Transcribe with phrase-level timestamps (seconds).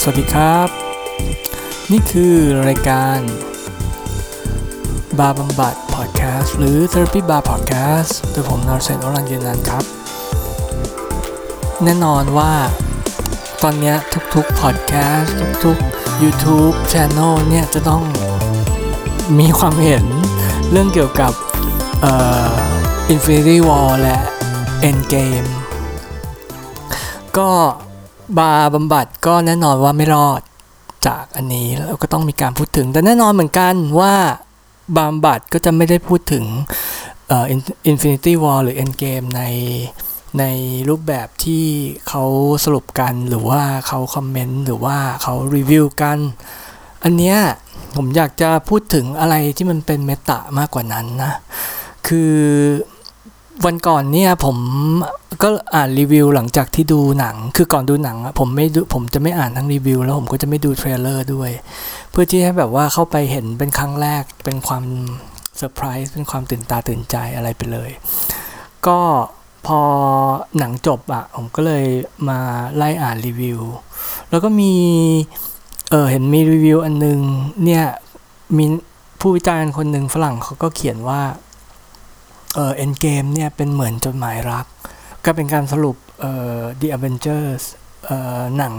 [0.00, 0.68] สวัสดีครับ
[1.92, 2.34] นี่คือ
[2.68, 3.18] รายการ
[5.18, 9.84] บาร์บำบัดพอดแคสต์หรือ Therapy Bar Podcast โดยผมนอร์เซนอรันเยนันครับ
[11.84, 12.52] แน่นอนว่า
[13.62, 13.94] ตอนนี้
[14.34, 15.30] ทุกๆ podcast
[15.64, 18.02] ทุกๆ YouTube Channel เนี่ย จะต้อง
[19.38, 20.04] มีความเห็น
[20.70, 21.32] เรื่องเกี่ยวกับ
[22.00, 22.12] เอ่
[22.48, 22.52] อ
[23.14, 24.18] Infinity War และ
[24.88, 25.48] Endgame
[27.38, 27.50] ก็
[28.38, 30.40] บาร์บำบัดก็แน่นอนว่าไม่รอด
[31.06, 34.14] จากอันนี้แล้วก็ต้องมีการพูดถึง แต่แน่นอนเหมือนกันว่า
[34.96, 36.44] บาร์บำบัดก็จะไม่ได้พูดถึง
[37.28, 37.44] เอ่อ
[37.90, 39.42] Infinity War หรือ Endgame ใน
[40.38, 40.44] ใน
[40.88, 41.64] รูปแบบที่
[42.08, 42.24] เขา
[42.64, 46.18] สรุปกันหรือว่าเขาคอมเมนต์หรือว่าเขารีวิวกัน
[47.04, 47.38] อันเนี้ย
[47.96, 51.32] ผมอยากจะพูดถึงอะไรที่มันเป็นเมตามากกว่านั้นนะ
[52.06, 52.34] คือ
[53.66, 54.56] วันก่อนเนี่ยผม
[55.42, 61.50] ก็อ่านรีวิวหลังจากที่ดูหนัง คือก่อนดูหนังผมไม่ดูผมจะไม่อ่านทั้งรีวิว แล้วผมก็จะไม่ดู trailer ด้วย
[62.10, 64.84] เพื่อที่ให้แบบว่าเข้าไปเห็นเป็นครั้งแรกเป็นความ
[65.56, 67.90] เซอร์ไพรส์เป็นความตื่นตาตื่นใจอะไรไปเลย
[68.86, 68.98] ก็
[69.66, 69.80] พอ
[70.58, 71.86] หนังจบอะผมก็เลย
[72.28, 72.38] มา
[72.76, 73.60] ไล่อ่านรีวิว
[74.30, 74.72] แล้วก็มี
[75.90, 77.18] เออเห็นมีรีวิวอันนึง
[77.64, 77.84] เนี่ย
[78.58, 78.64] มี
[79.20, 81.20] ผู้วิจารณ์คนหนึ่งฝรั่งเขาก็เขียนว่า
[82.54, 84.66] เอ็นเกมเนี่ยเป็นเหมือนจดหมายรัก
[85.24, 87.62] ก็เป็นการสรุปเอ่อ The Avengers
[88.06, 88.74] เอ่อหนัง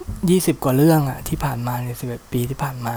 [0.00, 2.96] 20 กว่าเรื่องอะที่ผ่านมาใน 11 ปีที่ผ่านมา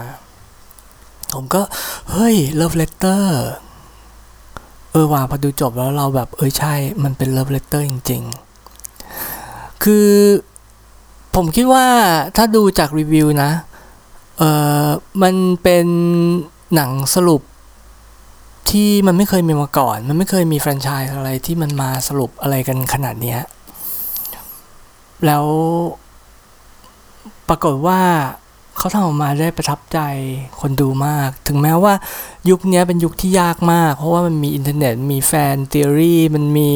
[1.34, 1.62] ผมก็
[2.10, 3.22] เฮ้ย Love Letter
[4.92, 8.22] เออว่าพอดูจบแล้วเราแบบ เออใช่ มันเป็น Love Letter จริง
[9.02, 10.10] ๆ คือ
[11.34, 11.86] ผมคิดว่า
[12.36, 13.50] ถ้าดูจากรีวิวนะ
[14.38, 14.42] เอ
[14.86, 14.88] อ
[15.22, 15.86] มันเป็น
[16.74, 17.42] หนังสรุป
[18.70, 23.36] ที่มันไม่เคยมีมาก่อน มันไม่เคยมีแฟรนไชส์อะไรที่มันมาสรุปอะไรกันขนาดนี้
[25.24, 25.46] แล้ว
[27.48, 28.00] ปรากฏว่า
[28.78, 29.98] เขาทำออกมาได้ประทับใจ
[30.60, 31.94] คนดูมาก ถึงแม้ว่า
[32.50, 36.70] ยุคนี้เป็นยุคที่ยากมาก เพราะว่ามันมีอินเทอร์เน็ต มี fan theory มันมี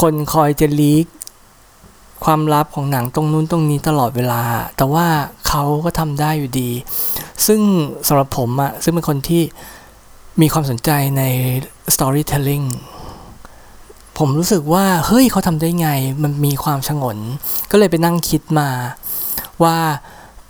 [0.00, 1.06] คนคอยจะลีก
[2.24, 4.42] ความลับของหนังตรงนู้นตรงนี้ตลอดเวลา
[4.76, 5.06] แต่ว่า
[5.48, 6.70] เขาก็ทำได้อยู่ดี
[7.46, 7.60] ซึ่ง
[8.08, 9.42] สำหรับผมอะซึ่งเป็นคนที่
[10.40, 11.22] มีความสนใจใน
[11.94, 12.66] storytelling
[14.18, 15.88] ผมรู้สึกว่า เฮ้ยเขาทำได้ไง
[16.22, 17.18] มันมีความชงน
[17.70, 18.68] ก็เลยไปนั่งคิดมา
[19.62, 19.78] ว่า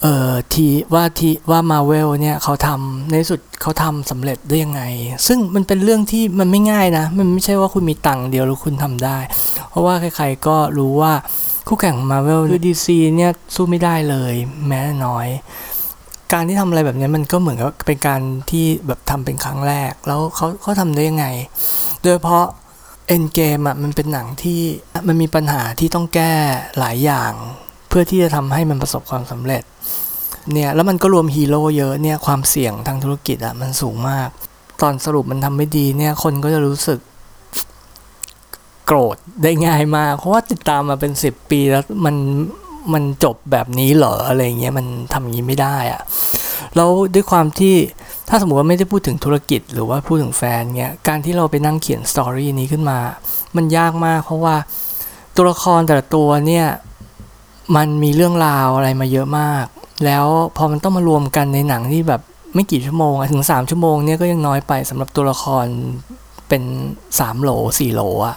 [0.03, 4.83] เออทีว่าทีว่ามาเวลเนี่ยเขาทำในสุดเขาทำสำเร็จได้ยังไง
[5.27, 9.19] ซึ่งมันเป็นเรื่องที่มันไม่ง่ายนะ มันไม่ใช่ว่าคุณมีตังค์เดียวแล้วคุณทำได้
[9.71, 11.13] เพราะว่าใครๆก็รู้ว่า
[11.69, 14.35] คู่แข่งของมาเวลคือดีซีเนี่ยสู้ไม่ได้เลย
[14.67, 15.29] แม้น้อย
[16.35, 21.27] การที่ทำอะไรแบบนี้มันก็เหมือนกับเป็นการที่แบบทำเป็นครั้งแรก แล้วเขาเขาทำได้ยังไง
[22.03, 22.45] โดยเฉพาะ
[23.09, 24.61] เอ็นเกมอะมันเป็นหนังที่
[25.07, 26.33] มันมีปัญหาที่ต้องแก้
[26.79, 27.33] หลายอย่าง
[27.89, 29.63] เพื่อที่จะทำให้มันประสบความสำเร็จ
[30.53, 34.29] เนี่ยแล้วมันก็รวมฮีโร่เยอะเนี่ยความเสี่ยงทางธุรกิจอะมันสูงมาก
[34.83, 36.99] ตอนสรุปมันทำไม่ดีเนี่ยคนก็จะรู้สึก
[38.87, 42.17] โกรธได้ง่ายมาก เพราะว่าติดตามมาเป็นสิบปีแล้วมัน
[42.93, 46.03] มันจบแบบนี้เหรออะไรเงี้ยมันทำอย่างนี้ไม่ได้อะ
[46.77, 47.75] แล้วด้วยความที่
[48.29, 52.99] ถ้าสมมติว่าไม่ได้พูดถึงธุรกิจหรือว่าพูดถึงแฟนเงี้ยการที่เราไปนั่งเขียน story นี้ขึ้นมา
[53.57, 54.57] มันยากมากเพราะว่า
[55.37, 56.67] ตัวละครแต่ละตัวเนี่ย
[57.77, 59.65] มันมีเรื่องราวอะไรมาเยอะมาก
[60.05, 62.21] แล้วพอมันต้องมารวมกันในหนังที่แบบ
[62.55, 65.67] ไม่กี่ชั่วโมงถึง 3 ชั่วโมงเนี่ยก็ยังน้อยไปสำหรับตัวละคร
[66.49, 66.63] เป็น
[67.09, 68.37] 3 โหล4โหลอะ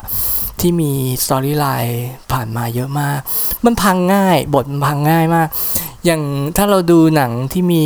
[0.62, 0.92] ที่มี
[1.24, 3.20] สตอรี่ไลน์ผ่านมาเยอะมาก
[3.66, 5.48] มันพังง่าย บทมันพังง่ายมาก
[6.06, 6.22] อย่าง
[6.58, 7.84] ถ้าเราดูหนังที่มี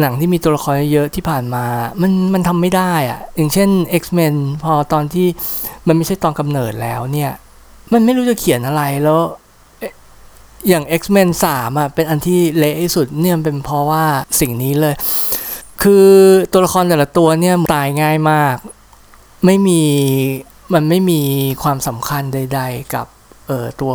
[0.00, 1.64] หนังที่มีตัวละครเยอะที่ผ่านมา
[2.02, 3.68] มันมันทำไม่ได้อะอย่างเช่น
[4.02, 5.26] X-Men พอตอนที่
[5.86, 7.32] มันไม่ใช่ตอนกำเนิดแล้วเนี่ย
[7.92, 9.20] มันไม่รู้จะเขียนอะไรแล้ว
[10.68, 14.04] อย่าง X-Men 3อะเป็นอันที่เละที่สุดเนี่ยเป็นเพราะว่า
[14.40, 14.94] สิ่งนี้เลย
[15.82, 16.06] คือ
[16.52, 18.56] ตัวละครแต่ละตัวเนี่ยตายง่ายมาก
[19.44, 19.80] ไม่มี
[20.74, 21.20] มันไม่มี
[21.62, 23.06] ความสำคัญใด ๆ กับ
[23.46, 23.94] เออตัว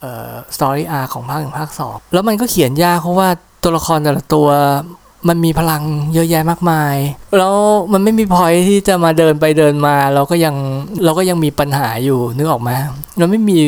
[0.00, 3.28] เออสตอรี่อาร์ของภาคหนึ่งภาคสองแล้วมันก็เขียนยากเพราะว่า
[3.62, 4.48] ตัวละครแต่ละตัว
[5.28, 5.82] มันมีพลัง
[6.14, 6.96] เยอะแยะมากมาย
[7.38, 7.56] แล้ว
[7.92, 10.54] มันไม่มีพอยที่จะมาเดินไปเดินมา เราก็ยัง
[11.04, 12.70] เราก็ยังมีปัญหาอยู่นึกออกไหม
[13.18, 13.58] เราไม่มี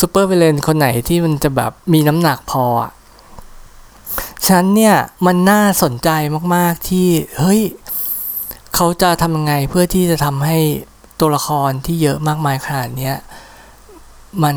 [0.00, 2.64] ซูเปอร์เวเลนคนไหนที่มันจะแบบมีน้ำหนักพอ
[4.44, 4.96] ฉะนั้นเนี่ย
[5.26, 6.10] มันน่าสนใจ
[6.54, 7.08] มากๆที่
[7.38, 7.60] เฮ้ย
[8.74, 10.58] เขาจะทำยังไงเพื่อที่จะทำให้
[11.20, 13.12] ตัวละครที่เยอะมากมายขนาดนี้
[14.42, 14.56] มัน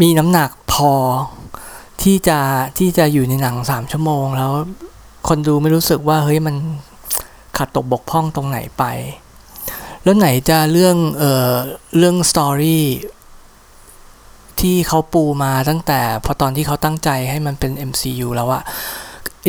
[0.00, 0.92] มีน้ำหนักพอ
[2.02, 2.38] ที่จะ
[2.78, 4.52] ที่จะอยู่ในหนังสามชั่วโมง แล้ว
[5.28, 6.56] คนดูไม่รู้สึกว่าเฮ้ยมัน
[7.56, 8.84] ขาดตกบกพร่องตรงไหนไป
[10.02, 11.52] แล้วไหนจะเรื่องเอ่อ
[11.96, 12.84] เรื่องสตอรี่
[14.60, 18.62] ที่เขาปูมาตั้งแต่พอตอนที่เขาตั้งใจให้มันเป็น MCU แล้วอะ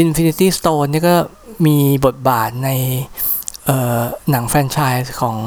[0.03, 1.15] Infinity Stone นี่ก็
[1.65, 2.69] มีบทบาทใน
[4.31, 5.37] หนังแฟรนไชส์ของ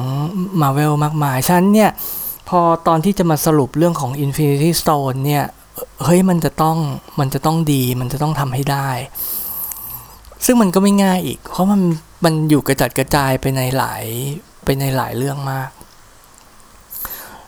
[0.60, 1.90] Marvel มากมาย ฉะนั้นเนี่ย
[2.48, 5.44] พอตอนที่จะมาสรุปเรื่องของ Infinity Stone เนี่ย
[6.04, 6.76] เฮ้ยมันจะต้อง
[7.20, 8.90] มันจะต้องดีมันจะต้องทำให้ได้
[10.44, 11.80] ซึ่งมันก็ไม่ง่ายอีก เพราะมัน
[12.24, 14.04] มันอยู่กระจัดกระจายไปในหลาย
[14.64, 15.70] ไปในหลายเรื่องมาก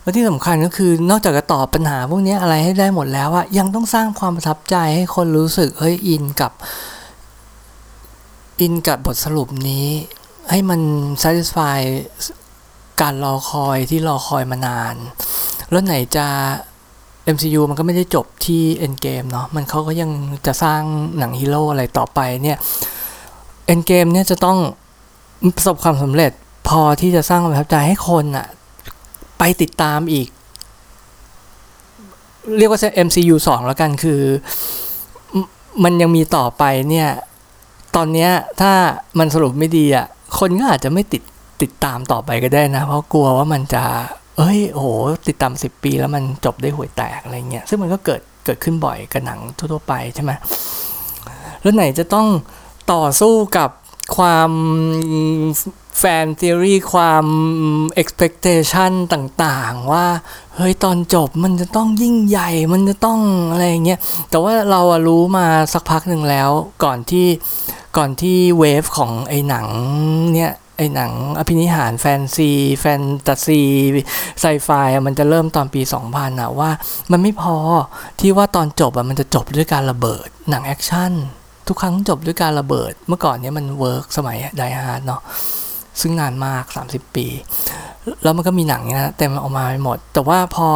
[0.01, 6.53] แล้วที่สำคัญก็คือนอกจากจะตอบปัญหาพวกนี้อะไรให้ได้หมดแล้วอะยังต้องสร้างความประทับใจให้คนรู้สึกเฮ้ยอินกับ
[8.61, 9.89] อินกับบทสรุปนี้
[10.51, 10.81] ให้มัน
[11.23, 11.79] satisfy
[13.01, 14.95] การรอคอยที่รอคอยมานาน
[15.71, 16.27] แล้วไหนจะ
[17.35, 20.11] MCU มันก็ไม่ได้จบที่ Endgame เนาะมันเขาก็ยัง
[20.47, 20.83] จะสร้าง
[21.19, 22.59] หนังฮีโร่อะไรต่อไปเนี่ย
[23.73, 24.59] Endgame เนี่ยจะต้อง
[25.57, 26.33] ประสบความสำเร็จ
[26.69, 28.47] พอที่จะสร้างความประทับใจให้คนอะ
[29.39, 30.29] ไปติดตามอีก
[32.59, 34.21] เรียกว่า MCU 2 แล้วกันคือ
[35.85, 37.09] มันยังมีต่อไปเนี่ย
[37.97, 38.29] ตอนนี้
[38.61, 38.73] ถ้า
[39.19, 40.07] มันสรุปไม่ดีอะ
[40.39, 41.23] คนก็อาจจะไม่ติด
[41.63, 43.83] ติดตามต่อไปก็ได้นะ เพราะกลัวว่ามันจะ
[44.39, 44.89] เอ้ยโอ้โห
[45.29, 50.33] ติดตามสิบปีแล้วมันจบได้ห่วยแตกอะไรเงี้ยซึ่งมันก็เกิดเกิดขึ้นบ่อยกับหนังทั่วๆไปใช่ไหม
[51.63, 52.27] แล้วไหนจะต้อง
[52.93, 53.71] ต่อสู้กับ
[54.17, 54.51] ความ
[55.99, 57.27] แฟนทีรีความ
[58.01, 60.07] expectation ต่างๆ ว่า
[60.57, 63.21] เฮ้ย ตอนจบมันจะต้องยิ่งใหญ่ มันจะต้อง
[63.51, 63.99] อะไรเงี้ย
[64.31, 66.51] แต่ว่าเรารู้มาสักพักหนึ่งแล้ว
[66.85, 67.27] ก่อนที่
[67.97, 69.67] ก่อนที่ wave ของไอ้หนัง
[70.35, 72.51] เนี่ยไอ้หนังอภินิหารแฟนซี
[72.81, 73.63] แฟนตาซี
[74.41, 74.69] ไซไฟ
[75.07, 75.81] มันจะเริ่มตอนปี
[76.11, 76.71] 2000อะว่า
[77.13, 77.57] มันไม่พอ
[78.21, 81.13] ที่ว่าตอนจบอะมันจะจบด้วยการระเบิด หนังแอคชั่น
[81.69, 85.21] ทุกครั้งจบด้วยการระเบิด เมื่อก่อนเนี้ยมัน work สมัย Die Hard เนาะ
[86.01, 87.27] ซึ่งนานมาก 30 ปี
[88.23, 90.69] แล้วมันก็มีหนังเนี้ยเต็มออกมาไปหมด แต่ว่าพอ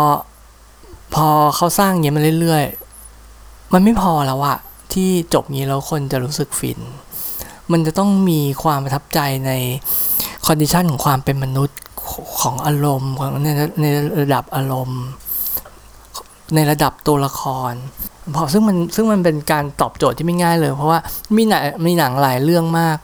[1.14, 1.26] พอ
[1.56, 4.58] เขาสร้างเงี้ยมาเรื่อยๆ มันไม่พอแล้วอะ
[4.92, 6.80] ที่จบงี้แล้วคนจะรู้สึกฟิน
[7.72, 9.52] มันจะต้องมีความประทับใจใน
[10.46, 11.78] condition ของความเป็นมนุษย์
[12.40, 13.48] ของอารมณ์ของใน
[13.80, 13.86] ใน
[14.22, 15.02] ระดับอารมณ์
[16.54, 17.72] ในระดับตัวละคร
[18.34, 20.98] พอซึ่งมันซึ่งมันเป็นการตอบโจทย์ที่ไม่ง่ายเลย เพราะว่า
[21.36, 22.98] มีหนังมีหนังหลายเรื่องมาก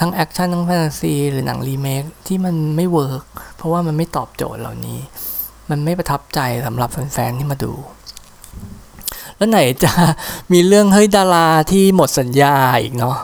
[0.00, 3.24] ทั้งแอคชั่นทั้งแฟนตาซีหรือหนังรีเมคที่มันไม่ work
[3.56, 4.98] เพราะว่ามันไม่ตอบโจทย์เหล่านี้
[5.70, 7.72] มันไม่ประทับใจสำหรับแฟนๆที่มาดู
[9.36, 9.92] แล้วไหนจะ
[10.52, 13.16] มีเรื่องเฮ้ยดาราที่หมดสัญญาอีกเนาะ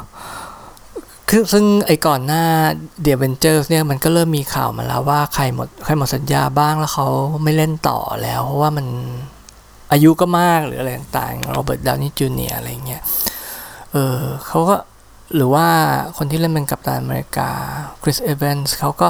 [1.29, 2.45] คือซึ่งไอ้ก่อนหน้า
[3.05, 7.07] The Avengers เนี่ยมันก็เริ่มมีข่าวมาแล้วว่าใครหมดใครหมดสัญญาบ้างแล้วเขา
[7.45, 8.87] ไม่เล่นต่อแล้ว เพราะว่ามัน
[9.93, 13.03] อายุก็มากหรืออะไรต่างๆโรเบิร์ตดาวนี่จูเนียอะไรเงี้ย
[13.93, 14.77] เออเขาก็
[15.37, 15.67] หรือว่า
[16.17, 17.51] คนที่เล่นเป็นกัปตันอเมริกา
[18.03, 19.09] คริสเอเวนส์เขาก็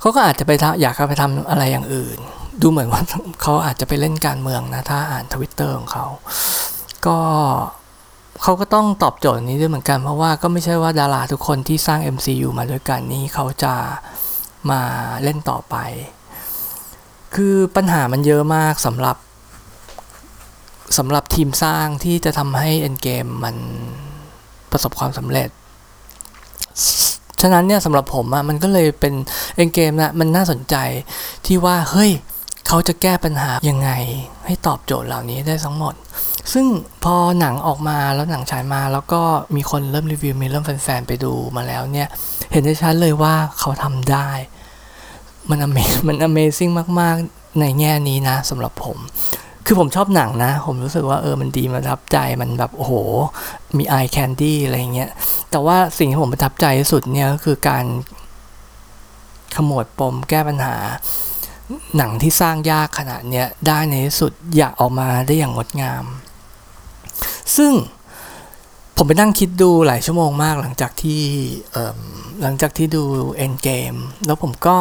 [0.00, 2.18] เขาก็อาจจะไปอยากไปทำอะไรอย่างอื่น
[2.62, 3.02] ดูเหมือนว่า
[3.42, 6.06] เขาอาจจะไปเล่นการเมืองนะ ถ้าอ่านทวิตเตอร์ของเขา
[7.06, 7.18] ก็
[8.42, 13.74] เขาก็ต้องตอบโจทย์นี้ด้วยเหมือนกัน เพราะว่าก็ไม่ใช่ว่าดาราทุกคนที่สร้าง MCU มาด้วยกันนี้เขาจะ
[14.70, 14.80] มา
[15.22, 15.76] เล่นต่อไป
[17.34, 19.16] คือปัญหามันเยอะมากสำหรับ
[20.98, 23.56] สำหรับทีมสร้างที่จะทำให้ Endgame มัน
[24.70, 25.48] ประสบความสำเร็จ
[27.40, 29.14] ฉะนั้นเนี่ยสำหรับผมอะมันก็เลยเป็น
[29.62, 30.76] Endgame นะมันน่าสนใจ
[31.46, 32.10] ที่ว่า เฮ้ย
[32.66, 33.90] เขาจะแก้ปัญหายังไง
[34.46, 35.94] ให้ตอบโจทย์เหล่านี้ได้ทั้งหมด
[36.52, 36.66] ซึ่ง
[37.04, 39.22] พอหนังออกมาแล้วหนังฉายมา แล้วก็
[39.56, 42.08] มีคนเริ่มรีวิวมีเริ่มแฟนๆไปดูมาแล้วเนี่ย
[42.52, 44.28] เห็นได้ชัดเลยว่าเขาทำได้
[45.50, 48.98] มันอเมมัน Amazing มาก ๆ ในแง่นี้นะสำหรับผม
[49.66, 52.92] คือผมชอบหนังนะ ผมรู้สึกว่าเออมันดีมันระทับใจมันแบบ โอ้โห
[53.76, 55.10] มีไอแคนดี้อะไรเงี้ย
[55.50, 57.84] แต่ว่าสิ่งที่ผมประทับใจที่สุดเนี่ยก็คือการ
[59.56, 60.76] ขมวดปมแก้ปัญหา
[61.96, 66.04] หนังที่สร้างยากขนาดเนี้ยได้ในที่สุดอยากออกมาได้อย่างงดงาม
[67.56, 67.72] ซึ่ง
[68.96, 71.22] ผมไปนั่งคิดดูหลายชั่วโมงมากหลังจากที่
[72.42, 73.02] หลังจากที่ดู
[73.44, 74.76] Endgame แล้วผมก็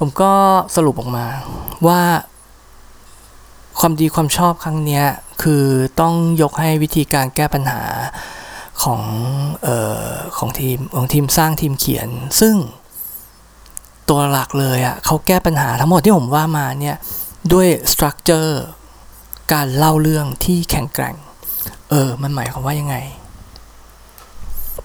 [0.00, 0.32] ผมก็
[0.76, 1.26] สรุปออกมา
[1.86, 2.02] ว่า
[3.80, 5.02] ความดีความชอบครั้งนี้
[5.42, 5.64] คือ
[6.00, 7.82] ต้องยกให้วิธีการแก้ปัญหา
[8.82, 9.02] ของ
[9.66, 9.68] อ
[10.08, 12.08] อของทีมของทีมสร้างทีมเขียน
[12.40, 12.54] ซึ่ง
[14.08, 16.96] ตัวหลักเลยอะ่ะเขาแก้ปัญหาทั้งหมดที่ผมว่ามาเนี่ย
[17.52, 18.62] ด้วยสตรัคเจอร์
[19.52, 21.16] การเล่าเรื่องที่แข็งแกร่ง
[21.90, 22.96] เออ มันหมายความว่ายังไง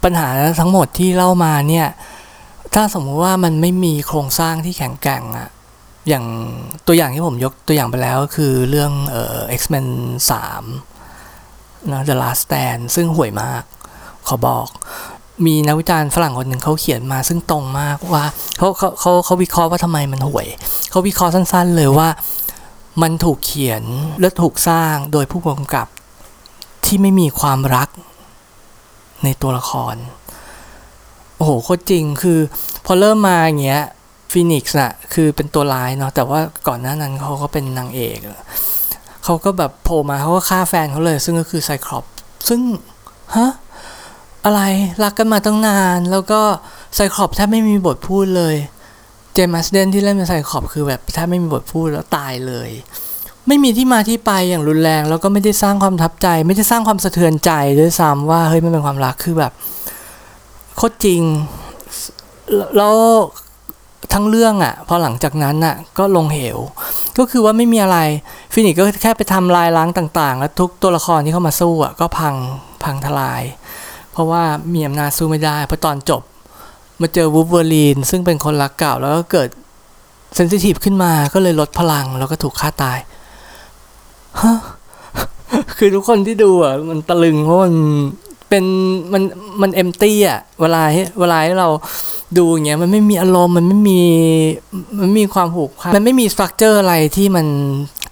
[0.04, 0.28] ปัญหา
[0.60, 1.88] ทั้งหมดที่เล่ามาเนี่ย
[2.74, 5.50] ถ้าสมมติว่ามันไม่มีโครงสร้างที่แข็งแกร่งอะ
[6.10, 6.26] อย่าง
[6.88, 9.88] ตัวอย่างที่ผมยกตัวอย่างไปแล้วคือเรื่องเอ่อ X-Men
[10.92, 13.64] 3นะ The Last Stand ซึ่งห่วยมาก
[14.28, 14.68] ขอบอก
[15.46, 18.26] มีนักวิจารณ์ฝรั่งคนหนึ่งเขาเขียนมาซึ่งตรงมากว่า
[18.58, 20.48] เขาเขาเขาเขาวิเคราะห์ว่าทำไมมันห่วย
[20.90, 22.10] เขาวิเคราะห์สั้นๆเลยว่า
[23.02, 23.84] มันถูกเขียน
[24.20, 25.88] และถูกสร้างโดยผู้กำกับ
[26.92, 27.90] ที่ไม่มีความรัก
[29.24, 29.96] ในตัวละคร
[31.36, 32.40] โอ้โหโคตรจริงคือ
[32.86, 33.84] พอเริ่มมาอย่างเงี้ย
[34.32, 38.20] ฟีนิกซ์อะคือเป็นตัวร้ายเนาะแต่ว่าก่อนหน้านั้นเขาก็เป็นนางเอก
[39.24, 42.06] เขาก็แบบโผล่มาเขาก็ฆ่าแฟนเขาเลย ซึ่งก็คือไซคลอป
[42.48, 42.60] ซึ่ง
[43.36, 43.52] ฮะ
[44.46, 44.62] อะไร
[45.04, 46.42] รักกันมาตั้งนาน แล้วก็
[46.96, 48.56] ไซคลอปแทบไม่มีบทพูดเลย
[49.34, 52.70] เจมัสเดนที่เล่นเป็นไซคลอปคือแบบแทบไม่มีบทพูดแล้วตายเลย
[53.48, 59.52] ไม่มีที่มาที่ไปอย่างรุนแรง แล้วก็ไม่ได้สร้างความประทับใจ ไม่ได้สร้างความสะเทือนใจด้วยซ้ำว่าเฮ้ยมันเป็นความรักคือแบบ
[60.78, 61.22] โคตรจริง
[62.78, 62.96] แล้ว
[64.14, 66.58] ทั้งเรื่องอะ่ะ พอหลังจากนั้นอะ ก็ลงเหว
[67.18, 68.00] ก็คือว่าไม่มีอะไร
[68.54, 72.36] Phoenix ก็แค่ไปทำลายล้างต่าง ๆ แล้วทุกตัวละครที่เข้ามาสู้อะก็พัง
[72.84, 73.44] พังทลาย
[74.12, 74.44] เพราะว่า
[74.74, 76.22] มีอำนาจสู้ไม่ได้พอตอนจบ
[77.02, 79.50] มาเจอวูฟเวอร์ลีน ซึ่งเป็นคนรักเก่าแล้วก็เกิด
[80.36, 83.00] เซนซิทีฟขึ้นมาก็เลยลดพลังแล้วก็ถูกฆ่าตาย
[84.42, 84.58] ฮะ
[85.78, 87.76] คือทุกคนที่ดูอะมันตะลึงเพราะมัน
[88.50, 88.66] เป็น
[89.14, 89.24] มัน
[89.62, 90.82] มันเอมตี้อะ เวลา
[91.20, 91.70] เวลาเรา
[92.38, 94.02] ดูอย่างเงี้ยมันไม่มีอารมณ์มันไม่มี
[95.00, 97.48] มันม่มีความผูกพันมันไม่มีสตรัคเจอร์อะไรที่มัน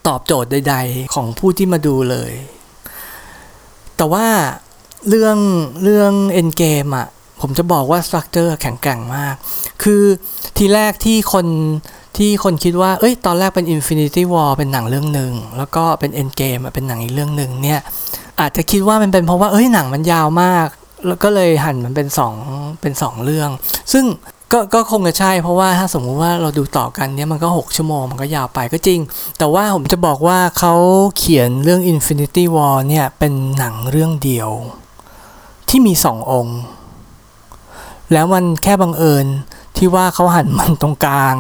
[0.08, 2.32] ตอบโจทย์ใด ๆ ของผู้ที่มาดูเลย
[3.98, 4.28] แต่ว่า
[5.10, 5.38] เรื่อง
[5.84, 7.08] เรื่องเอ็นเกมอะ
[7.42, 9.36] ผมจะบอกว่าสตรัคเจอร์แข็งแกร่งมาก
[9.84, 10.04] คือ
[10.58, 11.46] ทีแรกที่คน
[12.20, 17.80] ที่คนคิดว่า เอ้ย ตอนแรกเป็น Infinity War เป็นหนังเรื่องหนึ่ง แล้วก็เป็น Endgame เป็นหนังอีกเรื่องหนึ่งเนี่ย
[18.40, 20.68] อาจจะคิดว่ามันเป็นเพราะว่า เอ้ย หนังมันยาวมาก
[21.08, 22.34] แล้วก็เลยหั่นมันเป็นสอง
[22.82, 23.50] เป็นสองเรื่อง
[23.94, 24.06] ซึ่ง
[24.54, 29.00] ก็ก็คงจะใช่ เพราะว่าถ้าสมมุติว่าเราดูต่อกันเนี่ยมันก็ 6 ชั่วโมง มันก็ยาวไปก็จริง
[29.38, 30.74] แต่ว่าผมจะบอกว่าเขา
[31.18, 34.50] เขียนเรื่อง Infinity War เนี่ย เป็นหนังเรื่องเดียว
[35.70, 36.60] ที่มีสององค์
[38.14, 39.26] แล้วมันแค่บังเอิญ
[39.78, 41.36] ที่ว่าเขาหันมันตรงกลาง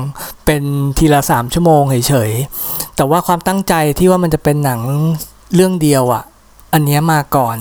[0.45, 0.63] เป็น
[0.97, 4.81] ทีละสามชั่วโมงเฉยๆแต่ว่าความตั้งใจที่ว่ามันจะเป็นหนัง
[5.55, 6.23] เรื่องเดียวอะ่ะ
[6.73, 7.57] อันนี้มาก่อน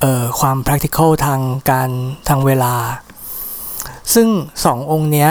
[0.00, 1.40] เอ่อความ practical ทาง
[1.70, 1.90] การ
[2.28, 2.74] ทางเวลา
[4.14, 4.28] ซึ่ง
[4.64, 5.30] สององค์เนี้ย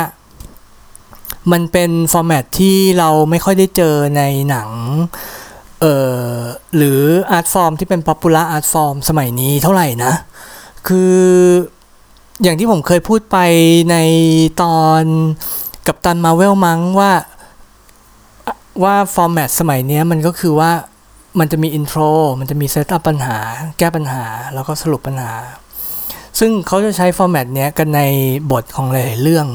[1.51, 4.69] มันเป็นฟอร์แมตที่เราไม่ค่อยได้เจอในหนัง
[5.81, 6.31] เอ่อ
[6.75, 6.99] หรือ
[7.31, 10.13] art form ที่เป็น popular art form สมัยนี้เท่าไหร่นะ
[10.87, 11.15] คือ
[12.43, 13.37] อย่างที่ผมเคยพูดไป
[13.91, 13.97] ใน
[14.61, 15.03] ตอน
[15.87, 17.11] Captain Marvel มั้งว่า
[18.83, 20.71] ว่า format สมัยนี้มันก็คือว่า
[21.39, 21.99] มันจะมี intro
[22.39, 23.37] มันจะมี set up ปัญหา
[23.77, 25.33] แก้ปัญหา แล้วก็สรุปปัญหา
[26.39, 28.01] ซึ่งเขาจะใช้ format เนี้ยกันใน
[28.51, 29.47] บทของหลายๆเรื่อง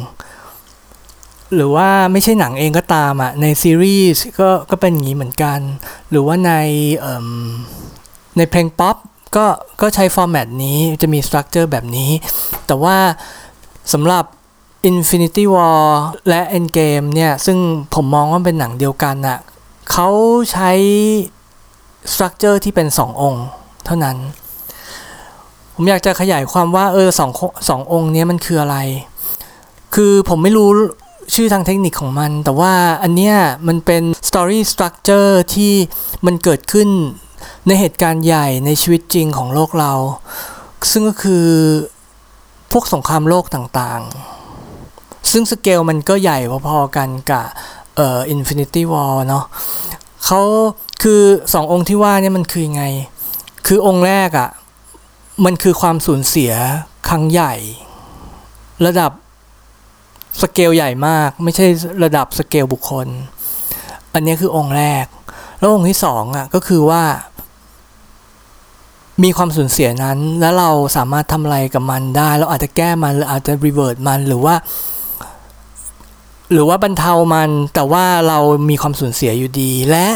[1.55, 5.59] หรือว่าไม่ใช่หนังเองก็ตามอะ ในซีรีส์ก็ก็เป็นอย่างนี้เหมือนกัน
[6.11, 6.53] หรือว่าใน
[8.37, 8.97] ในเพลงป๊อป
[9.37, 9.47] ก็
[9.81, 12.11] ก็ใช้ format นี้จะมี structure แบบนี้
[12.67, 12.97] แต่ว่า
[13.93, 14.25] สำหรับ
[14.91, 15.83] Infinity War
[16.29, 17.59] และ Endgame เนี่ย ซึ่ง
[17.95, 19.39] ผมมองว่าเป็นหนังเดียวกันอะ
[19.93, 20.09] เขา
[20.53, 20.71] ใช้
[22.13, 23.47] structure ที่เป็น 2 องค์
[23.85, 24.17] เท่านั้น
[25.75, 27.31] ผมอยากจะขยายความว่า เออสอง
[27.69, 28.77] สององค์นี้มันคืออะไร
[29.95, 30.71] คือผมไม่รู้
[31.35, 32.73] ชื่อทางเทคนิคของมัน แต่ว่า
[33.03, 33.37] อันเนี้ย
[33.69, 35.73] มันเป็น story structure ที่
[36.27, 36.89] มันเกิดขึ้น
[37.67, 39.93] ในเหตุการณ์ใหญ่ในชีวิตจริงของโลกเรา
[40.91, 41.47] ซึ่งก็คือ
[42.73, 47.47] พวกสงครามโลกต่างๆ ซึ่งสเกลมันก็ใหญ่พอๆกันกับ
[47.97, 49.45] เอ่อ Infinity War เนาะ
[50.25, 50.41] เขา
[51.03, 51.23] คือ
[51.53, 52.85] สององค์ที่ว่าเนี่ยมันคือยังไง
[53.67, 54.51] คือองค์แรกอะ่ะ
[55.45, 56.53] มันคือความสูญเสีย
[57.09, 57.55] ครั้งใหญ่
[58.87, 59.13] ระดับ
[60.41, 61.67] สเกลใหญ่มาก ไม่ใช่
[62.05, 63.09] ระดับสเกลบุคคล
[64.15, 65.07] อันนี้คือองค์แรก
[65.59, 67.03] แล้วองค์ที่สองอะก็คือว่า
[69.23, 74.55] มีความสูญเสียนั้น แล้วเราสามารถทำอะไรกับมันได้ เราอาจจะแก้มันหรืออาจจะ revert มันหรือว่า
[76.53, 78.39] หรือว่าบรรเทามัน แต่ว่าเรา
[78.71, 80.07] มีความสูญเสียอยู่ดี และ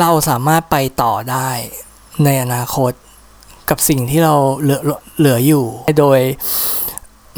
[0.00, 1.50] เราสามารถไปต่อได้
[2.24, 2.92] ในอนาคต
[3.70, 4.80] กับสิ่งที่เราเหลือ
[5.18, 5.64] เหลืออยู่
[5.98, 6.20] โดย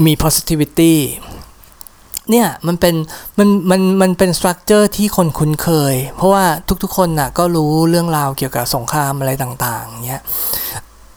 [0.05, 0.95] มี positivity
[2.31, 2.95] เนี่ยมันเป็น
[3.39, 6.45] มันมันมันเป็นสตรัคเจอร์ที่คนคุ้นเคย เพราะว่า
[6.83, 10.23] ทุกๆคนน่ะก็รู้เรื่องราวเกี่ยวกับสงครามอะไรต่างๆเนี้ย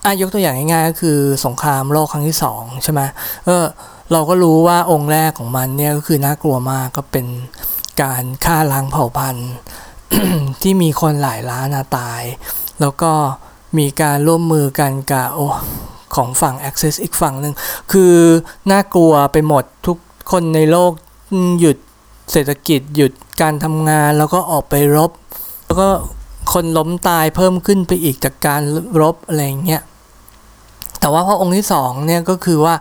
[0.06, 3.02] อายกตัวอย่างง่ายๆก็คือสงครามโลกครั้งที่สองใช่ไหม
[3.46, 3.66] เออ
[4.12, 7.26] เราก็รู้ว่าองค์แรกของมันเนี่ยก็คือน่ากลัวมากก็เป็น
[8.02, 9.52] การฆ่าล้างเผ่าพันธุ์
[10.62, 12.22] ที่มีคนหลายล้านตาย
[12.82, 13.12] แล้วก็
[13.78, 15.40] มีการร่วมมือกันกับโอ
[16.16, 17.54] ของฝั่ง Access อีกฝั่งหนึ่ง
[17.92, 18.16] คือ
[18.72, 19.98] น่ากลัวไปหมดทุก
[20.32, 20.92] คนในโลก
[21.60, 21.78] หยุด
[22.32, 25.12] เศรษฐกิจหยุดการทำงานแล้วก็ออกไปรบ
[25.66, 25.90] แล้วก็
[26.54, 28.62] คนล้มตายเพิ่มขึ้นไปอีกจากการ
[29.02, 29.82] รบอะไรเงี้ย
[31.00, 32.76] แต่ว่าพอองค์ที่สองเนี่ยก็คือว่า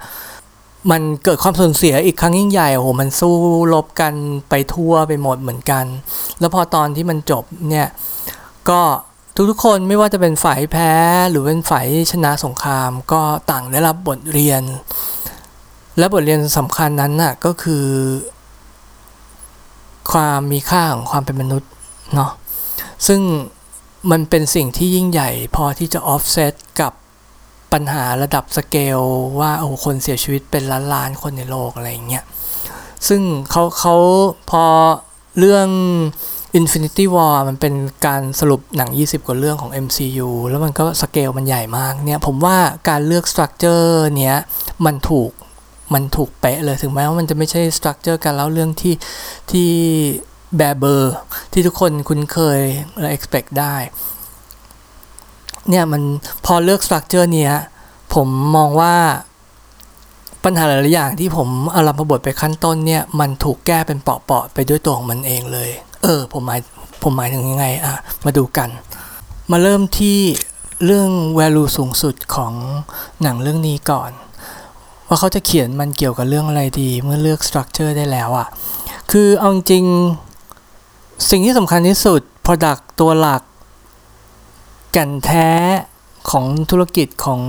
[0.90, 3.34] มันเกิดความสูญเสียอีกครั้งยิ่งใหญ่โอ้โหมันสู้
[3.74, 4.14] รบกัน
[4.48, 5.84] ไปทั่วไปหมดเหมือนกัน
[6.40, 7.88] แล้วพอตอนที่มันจบเนี่ย
[8.70, 8.80] ก็
[9.50, 10.92] ทุกๆคนไม่ว่าจะเป็นฝ่ายแพ้
[11.30, 13.20] หรือเป็นฝ่ายชนะสงคราม ก็
[13.50, 14.62] ต่างได้รับบทเรียน
[15.98, 17.86] และบทเรียนสำคัญนั้นน่ะก็คือ
[20.12, 21.70] ความมีค่าของความเป็นมนุษย์
[22.14, 22.30] เนาะ
[23.06, 23.20] ซึ่ง
[24.10, 26.92] มันเป็นสิ่งที่ยิ่งใหญ่พอที่จะออฟเซตกับ
[27.72, 29.00] ปัญหาระดับสเกล
[29.40, 32.24] ว่าโอ้คนเสียชีวิตเป็นล้านล้านคนในโลกอะไรอย่างเงี้ย
[33.08, 33.20] ซึ่ง
[33.50, 33.96] เขาเขา
[34.50, 34.64] พอ
[35.38, 35.68] เรื่อง
[36.58, 37.74] Infinity War มันเป็น
[38.06, 42.56] การสรุปหนัง 20 กว่าเรื่องของ MCU แล้วมันก็สเกลมันใหญ่มากเนี่ย ผมว่า
[42.88, 44.36] การเลือก structure เนี้ย
[44.86, 45.30] มันถูก
[45.94, 48.94] มันถูกเป๊ะเลยถึงแม้ว่ามันจะไม่ใช่ structure การเล่าเรื่องที่
[49.50, 49.70] ที่
[50.56, 51.14] แบเบอร์
[51.52, 52.60] ที่ทุกคนคุ้นเคย
[53.00, 53.76] และ expect ได้
[55.70, 56.02] เนี่ยมัน
[56.44, 57.54] พอเลือกสตรัคเจอร์เนี้ย
[58.14, 58.94] ผมมองว่า
[60.44, 65.70] ปัญหาหลายอย่างที่ผมอารัมพบทไปขั้นต้นเนี่ยมันถูกแก้เป็นเปาะๆไปด้วยตัวของมันเองเลย
[66.02, 66.60] เออ ผมหมาย
[67.02, 67.94] ผมหมายถึงยังไงอะ
[68.24, 68.68] มาดูกัน
[69.50, 70.18] มาเริ่มที่
[70.84, 72.52] เรื่อง value สูงสุดของ
[73.22, 74.10] หนังเรื่องนี้ก่อน
[75.06, 78.48] ว่าเขาจะเขียนมันเกี่ยวกับเรื่องอะไรดีเมื่อเลือก structure ได้แล้วอะ
[79.10, 79.84] คือเอาจริง
[81.30, 83.42] สิ่งที่สำคัญที่สุด product ตัวหลัก
[84.92, 85.50] แก่นแท้
[86.30, 87.40] ของธุรกิจของ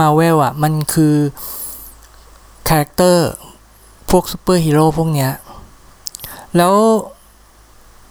[0.00, 1.14] Marvel อะ มันคือ
[2.68, 3.30] character
[4.10, 5.32] พวกซูเปอร์ฮีโร่พวกเนี้ย
[6.56, 6.74] แล้ว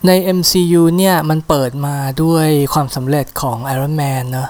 [0.08, 4.50] ใน MCU เนี่ย มันเปิดมาด้วยความสำเร็จของ Iron Man เนอะ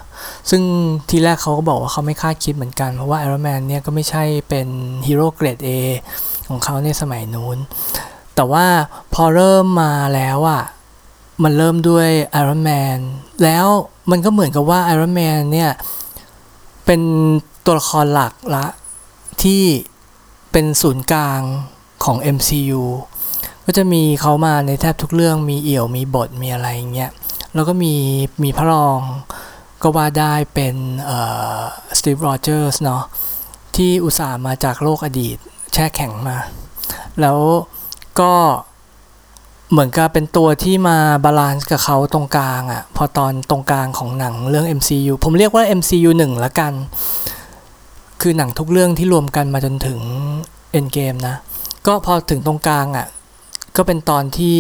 [0.50, 0.62] ซึ่ง
[1.09, 4.67] ทีแรกเขาก็บอกว่าเขาไม่คาดคิดเหมือนกัน เพราะว่า Iron Man เนี่ย ก็ไม่ใช่เป็น
[5.07, 5.69] ฮีโร่เกรด A
[6.50, 7.57] ของเขาในสมัยนู้น
[8.36, 8.65] แต่ว่า
[9.13, 10.63] พอเริ่มมาแล้วอะ่ะ
[11.43, 12.10] มันเริ่มด้วย
[12.41, 13.00] Iron Man
[13.43, 13.67] แล้ว
[14.12, 15.72] มันก็เหมือนกับว่า Iron Man เนี่ย
[16.86, 17.01] เป็น
[17.65, 18.65] ตัวละครหลักละ
[19.43, 19.63] ที่
[20.51, 21.41] เป็นศูนย์กลาง
[22.03, 22.84] ของ MCU
[23.65, 27.12] ก็จะมีเขามาในแทบทุกเรื่องมีเอี่ยวมีบทมีอะไรอย่างเงี้ย
[27.53, 27.93] แล้วก็มี
[28.43, 29.00] มีพระรอง
[29.81, 30.75] ก็ว่าได้เป็น
[32.00, 33.03] Steve Rogers เนาะ
[33.75, 35.37] ที่อุตส่าห์มาจากโลกอดีต
[35.74, 36.37] แช่แข็งมา
[37.22, 37.37] แล้ว
[38.20, 38.33] ก็
[39.72, 46.74] เหมือนกับเป็นตัวที่มา balance กับเขาตรงกลางอะ่ะพอตอนตรงกลางของหนังเรื่อง MCU ผมเรียกว่า MCU 1ละกัน
[48.22, 50.00] คือหนังทุกเรื่องที่รวมกันมาจนถึง
[50.79, 51.36] Endgame นะ
[51.88, 53.08] ก็พอถึงตรงกลางอะ่ะ
[53.75, 54.58] ก็เป็นตอนที่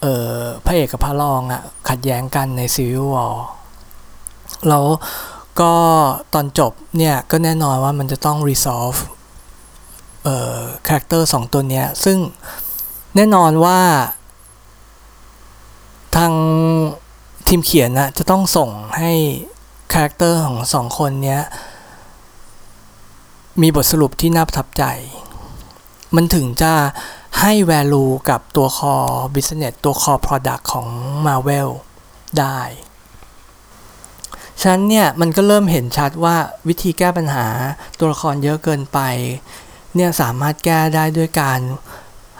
[0.00, 3.36] เออพระเอกกับพระรองอะ่ะขัดแย้งกันใน Civil War
[4.68, 4.84] แล้ว
[5.60, 5.74] ก็
[6.34, 8.98] ตอนจบเนี่ย ก็แน่นอนว่ามันจะต้อง resolve
[10.24, 12.18] เอ่อ character สองตัวเนี้ย ซึ่ง
[13.16, 13.80] แน่นอนว่า
[16.16, 16.32] ทาง
[17.46, 19.12] ทีมเขียนนะจะต้องส่งให้
[19.92, 21.42] character ของสองคนเนี้ย
[23.62, 24.84] มีบทสรุปที่น่าประทับใจ
[26.14, 26.72] มันถึงจะ
[27.40, 30.86] ให้ value กับตัว core business ตัว core product ของ
[31.26, 31.68] Marvel
[32.38, 32.60] ได้
[34.60, 36.36] ฉะนั้นเนี่ยมันก็เริ่มเห็นชัดว่า
[36.68, 37.46] วิธีแก้ปัญหา
[37.98, 38.98] ตัวละครเยอะเกินไป
[39.94, 41.60] เนี่ยสามารถแก้ได้ด้วยการ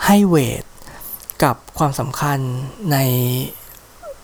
[0.07, 0.65] ให้เวท
[1.45, 2.39] กับความสำคัญ
[2.93, 2.97] ใน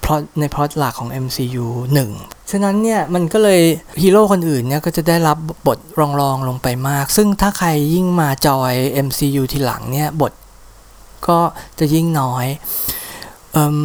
[0.07, 1.67] พล็อตในพล็อตหลักของ MCU
[2.09, 3.61] 1 ฉะนั้นเนี่ยมันก็เลย
[4.03, 5.79] ฮีโร่คนอื่นเนี่ยก็จะได้รับบท
[6.21, 8.73] รองๆลงไปมาก ซึ่งถ้าใครยิ่งมาจอย
[9.07, 10.33] MCU ทีหลังเนี่ยบท
[11.29, 11.39] ก็
[11.79, 12.47] จะยิ่งน้อย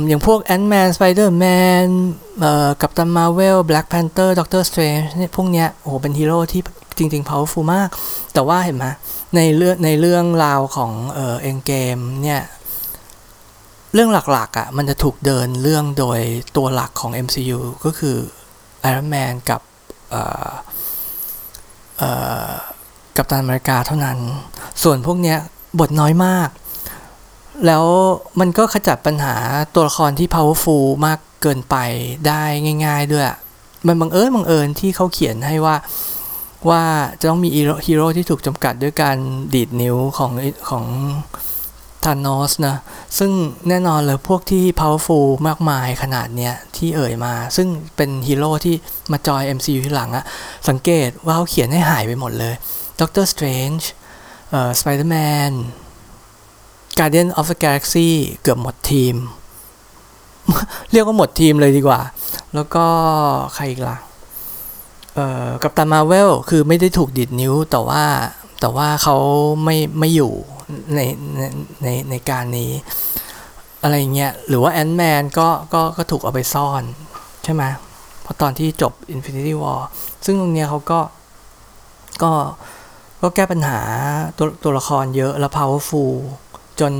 [0.07, 1.85] อย่างพวก Ant-Man Spider-Man
[2.81, 6.61] กัปตันมาเวล Black Panther Doctor Strange เนี่ยพวกเนี้ยโอ้โหเป็นฮีโร่ที่
[6.97, 7.89] จริงๆ powerful มาก
[8.33, 8.85] แต่ว่าเห็นไหม
[9.35, 12.41] ในเรื่องในเรื่องราวของเอ็นเกมเนี่ย
[13.93, 16.19] เรื่องหลักๆอะ่ะมันจะถูกเดินเรื่องโดย
[16.57, 18.17] ตัวหลักของ MCU ก็คือ
[18.89, 19.61] Iron Man กับ
[23.17, 24.17] กัปตันอเมริกาเท่านั้น
[24.83, 25.37] ส่วนพวกเนี้ย
[25.79, 26.49] บทน้อยมาก
[27.65, 27.85] แล้ว
[28.39, 29.35] มันก็ขจัดปัญหา
[29.73, 31.75] ตัวละครที่ powerful มากเกินไป
[32.27, 32.43] ได้
[32.85, 33.25] ง่าย ๆ ด้วย
[33.87, 35.75] มันบังเอิญบังเอิญที่เขาเขียนให้ว่า
[36.69, 36.83] ว่า
[37.19, 37.49] จะต้องมี
[37.85, 39.17] ฮีโร่ที่ถูกจำกัดด้วยการ
[39.53, 40.31] ดีดนิ้วของ
[40.69, 40.85] ของ
[42.05, 42.75] ธานอสนะ
[43.19, 43.31] ซึ่ง
[43.69, 48.75] แน่นอนเลยพวกที่ powerful มากมายขนาดเนี้ย ที่เอ่ยมา ซึ่งเป็นฮีโร่ที่
[49.11, 50.25] มาจอย MCU ที่หลังอะ
[50.69, 52.53] สังเกตว่าเขาเขียนให้หายไปหมดเลย
[52.99, 53.83] Doctor Strange
[54.49, 55.51] เอ่อ Spider-Man
[56.97, 58.09] Guardian of the Galaxy
[58.41, 59.15] เกือบหมดทีม
[60.91, 62.01] เรียกว่าหมดทีมเลยดีกว่า
[62.55, 62.85] แล้วก็
[63.55, 63.97] ใครอีกล่ะ
[65.15, 68.03] เอ่อกัปตันมาเวลคือไม่ได้ถูกดิดนิ้วแต่ว่า
[68.59, 69.15] แต่ว่าเขา
[69.63, 70.33] ไม่ไม่อยู่
[70.95, 70.99] ใน
[71.37, 71.41] ใน
[71.83, 72.71] ในในการนี้
[73.83, 76.83] อะไรเงี้ยหรือว่าแอนด์แมนก็ก็ก็ถูกเอาไปซ่อน
[77.43, 77.63] ใช่ไหม
[78.21, 79.81] เพราะตอนที่จบ Infinity War
[80.25, 80.99] ซึ่งตรงเนี้ยเขาก็
[82.23, 82.31] ก็
[83.21, 83.79] ก็แก้ปัญหา
[84.37, 86.13] ตัวตัวละครเยอะแล้ว powerful
[86.79, 86.93] จน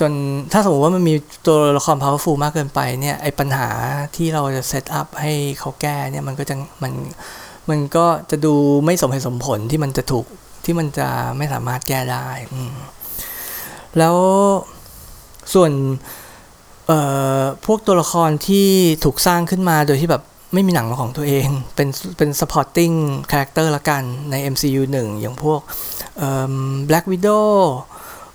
[0.00, 0.12] จน
[0.52, 1.14] ถ้าสมมติว่ามันมี
[1.46, 3.68] ตัวละคร powerful มากเกินไปเนี่ยไอปัญหา
[4.16, 6.92] ที่เราจะ set up ให้เขาแก้เนี่ยมันก็จะมัน
[7.70, 10.26] มันก็จะดูไม่สมเหตุสมผลที่มันจะถูก
[10.66, 12.28] ที่มันจะไม่สามารถแก้ได้
[13.98, 14.16] แล้ว
[15.54, 15.72] ส่วน
[17.66, 18.68] พวกตัวละครที่
[19.04, 20.22] ถูกสร้างขึ้นมาโดยที่แบบ
[20.54, 22.94] ไม่มีหนังของตัวเอง เป็นเป็น supporting
[23.30, 25.60] character ละกันใน MCU 1 อย่างพวก
[26.88, 27.46] Black Widow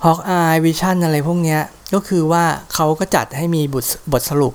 [0.06, 1.62] Hawkeye Vision อะไรพวกเนี้ย
[1.94, 4.54] ก็คือว่าเขาก็จัดให้มีบทบทสรุป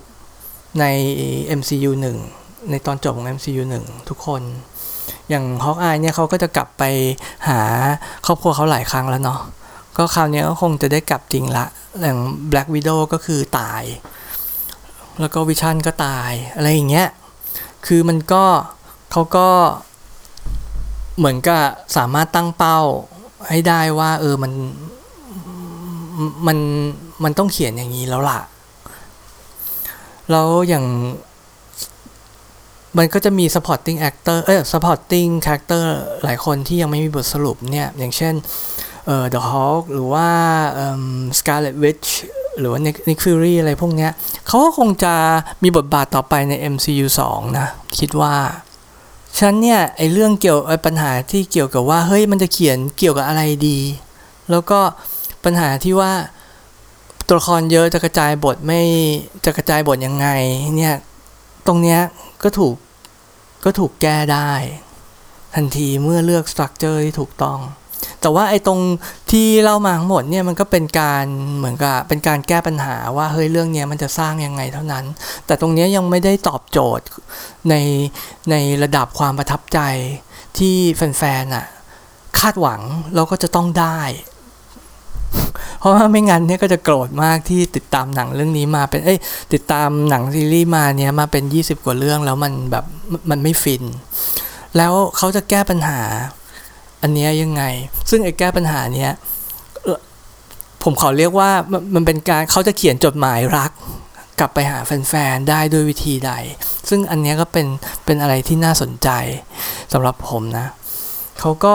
[0.81, 0.85] ใน
[1.59, 1.91] MCU
[2.31, 4.43] 1 ในตอนจบของ MCU 1 ทุกคน
[5.31, 6.83] อย่าง Hawkeye เนี่ยเขาก็จะกลับไป
[7.49, 7.61] หา
[8.27, 9.41] ครอบครัวเขาหลายครั้งแล้วเนาะ
[9.97, 11.67] ก็คราวนี้ก็คงจะได้กลับจริงละ
[12.01, 12.19] อย่าง
[12.51, 13.83] Black Widow ก็คือตาย
[15.21, 17.09] แล้วก็วิชั่นก็ตายอะไรอย่างเงี้ย
[17.87, 18.45] คือมันก็
[19.13, 19.49] เขาก็
[21.19, 21.63] เหมือนกับ
[21.97, 22.81] สามารถตั้งเป้า
[23.49, 24.53] ให้ได้ว่า เออมัน
[26.47, 26.59] มัน
[27.25, 28.41] มันต้องเขียนอย่างนี้แล้วล่ะ
[30.31, 30.85] แล้วอย่าง
[32.99, 35.85] มันก็จะมี supporting actor เออ supporting character
[36.25, 38.35] หลายคนที่ยังไม่มีบทสรุปเนี่ย อย่างเช่น
[39.07, 40.29] เอ่อ The Hulk หรือว่า
[41.39, 42.09] Scarlet Witch
[42.59, 44.11] หรือว่า Nick Fury อะไรพวกเนี้ย
[44.47, 45.15] เขาก็คงจะ
[45.63, 48.35] มีบทบาทต่อไปใน MCU 2 นะ คิดว่า
[49.39, 53.79] ฉันเนี่ย ไอเรื่องเกี่ยวไอปัญหาที่เกี่ยวกับว่า เฮ้ย มันจะเขียนเกี่ยวกับอะไรดี
[54.51, 54.81] แล้วก็
[55.45, 56.13] ปัญหาที่ว่า
[57.27, 58.81] ตัวละครเยอะจะกระจายบทไม่
[59.45, 60.29] จะกระจายบทยังไง
[60.77, 60.95] เนี่ย
[61.67, 62.01] ตรงเนี้ย
[62.43, 62.75] ก็ถูก
[63.67, 64.53] ก็ถูกแก้ได้
[65.55, 67.59] ทันทีเมื่อเลือกสตรัคเจอร์ที่ถูกต้อง
[68.21, 68.81] แต่ว่าไอ้ตรง
[69.31, 71.25] ที่เล่ามาทั้งหมดเนี่ยมันก็เป็นการ
[71.57, 75.05] เหมือนกับเป็นการแก้ปัญหาว่าเฮ้ยเรื่องนี้มันจะสร้างยังไงเท่านั้น
[75.47, 77.07] แต่ตรงนี้ยังไม่ได้ตอบโจทย์
[77.71, 77.75] ใน
[78.51, 79.81] ในระดับความประทับใจ
[80.59, 81.67] ที่แฟนๆอะ
[82.41, 82.81] คาดหวัง
[83.15, 84.01] แล้วก็จะต้องได้
[85.79, 89.19] เพราะว่าไม่งั้นเนี่ยก็จะโกรธมากที่ติดตามหนังเรื่องนี้มาเป็นเอ้ย
[89.53, 92.85] ติดตามหนังซีรีส์มาเนี่ยมาเป็น 20 กว่าเรื่องแล้วมันแบบ
[93.31, 93.83] มันไม่ฟิน
[94.77, 96.01] แล้วเขาจะแก้ปัญหา
[97.03, 97.63] อันนี้ยังไง
[98.11, 99.13] ซึ่งไอ้แก้ปัญหาเนี้ย
[100.83, 101.51] ผมขอเรียกว่า
[101.95, 103.71] มันเป็นการเขาจะเขียนจดหมายรัก
[104.39, 106.33] กลับไปหาแฟนๆ ได้ด้วยวิธีใด
[106.89, 107.67] ซึ่งอันนี้ก็เป็น
[108.05, 109.09] เป็นอะไรที่น่าสนใจ
[109.93, 110.67] สำหรับผมนะ
[111.41, 111.75] เขาก็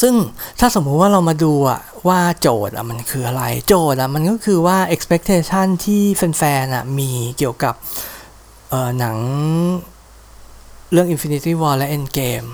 [0.00, 0.14] ซึ่ง
[0.60, 7.74] ถ้าสมมุติว่าเรามาดูอะว่าโจทย์อะมันคืออะไร โจทย์อะมันก็คือว่า expectation ที่แฟนๆอะมีเกี่ยวกับ
[8.98, 9.16] หนัง
[10.92, 12.48] เรื่อง Infinity War และ Endgame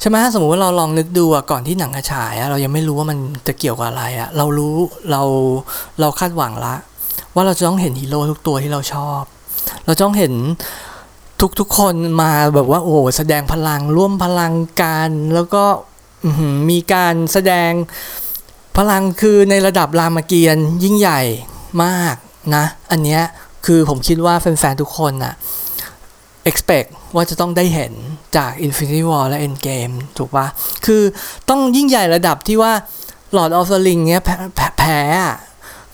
[0.00, 4.76] ใช่ไหมสมมติว่าเราลองนึกดูอะก่อนที่หนังจะฉายอะเรายังไม่รู้ว่ามันจะเกี่ยวกับอะไรอะเรารู้
[5.10, 5.22] เรา
[6.00, 6.74] เราคาดหวังละ
[7.34, 9.22] ว่าเราจะต้องเห็นฮีโร่ทุกตัวที่เราชอบ
[9.84, 10.32] เราต้องเห็น
[11.40, 15.64] ทุกทุกคนมาแบบว่าโอ้แสดงพลังร่วมพลังกันแล้วก็
[16.70, 17.70] มีการแสดง
[18.76, 21.22] พลังคือในระดับรามเกียรติ์ยิ่งใหญ่
[21.84, 22.16] มาก
[22.56, 23.22] นะ อันเนี้ย
[23.66, 25.34] คือผมคิดว่าแฟนๆทุกคนอะ
[26.50, 27.92] expect ว่าจะต้องได้เห็น
[28.36, 30.46] จาก Infinity War และ Endgame ถูกปะ
[30.86, 31.02] คือ
[31.48, 32.72] ต้องยิ่งใหญ่ระดับที่ว่า
[33.36, 34.22] Lord of the Ring เนี้ย
[34.78, 35.00] แพ้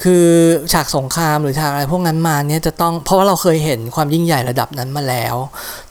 [0.05, 0.27] คือ
[0.73, 5.37] ฉากสงครามหรือฉากอะไรพวกนั้นมาเนี่ยจะต้องเพราะว่าเราเคยเห็นความยิ่งใหญ่ระดับนั้นมาแล้ว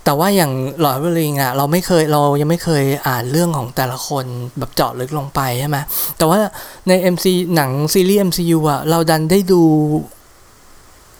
[0.03, 0.51] แต่ว่าอย่าง
[0.83, 4.25] Lord of the Ring อะเราไม่เคยเรายังไม่เคยอ่านเรื่องของแต่ละคน
[4.59, 5.77] แบบเจาะลึกลงไปใช่ไหม
[6.17, 6.39] แต่ว่า
[6.87, 9.61] ใน MC หนังซีรีส์ MCU อะเราดันได้ดู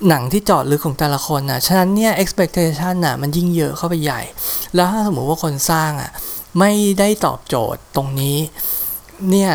[0.08, 4.22] หนังที่จอดลึกของแต่ละคนอะฉะนั้นเนี่ย expectation อะมันยิ่งเยอะเข้าไปใหญ่
[4.76, 6.12] แล้วถ้าสมมติว่าคนสร้างอะ
[6.60, 8.38] ไม่ได้ตอบโจทย์ตรงนี้
[9.32, 9.52] เนี่ย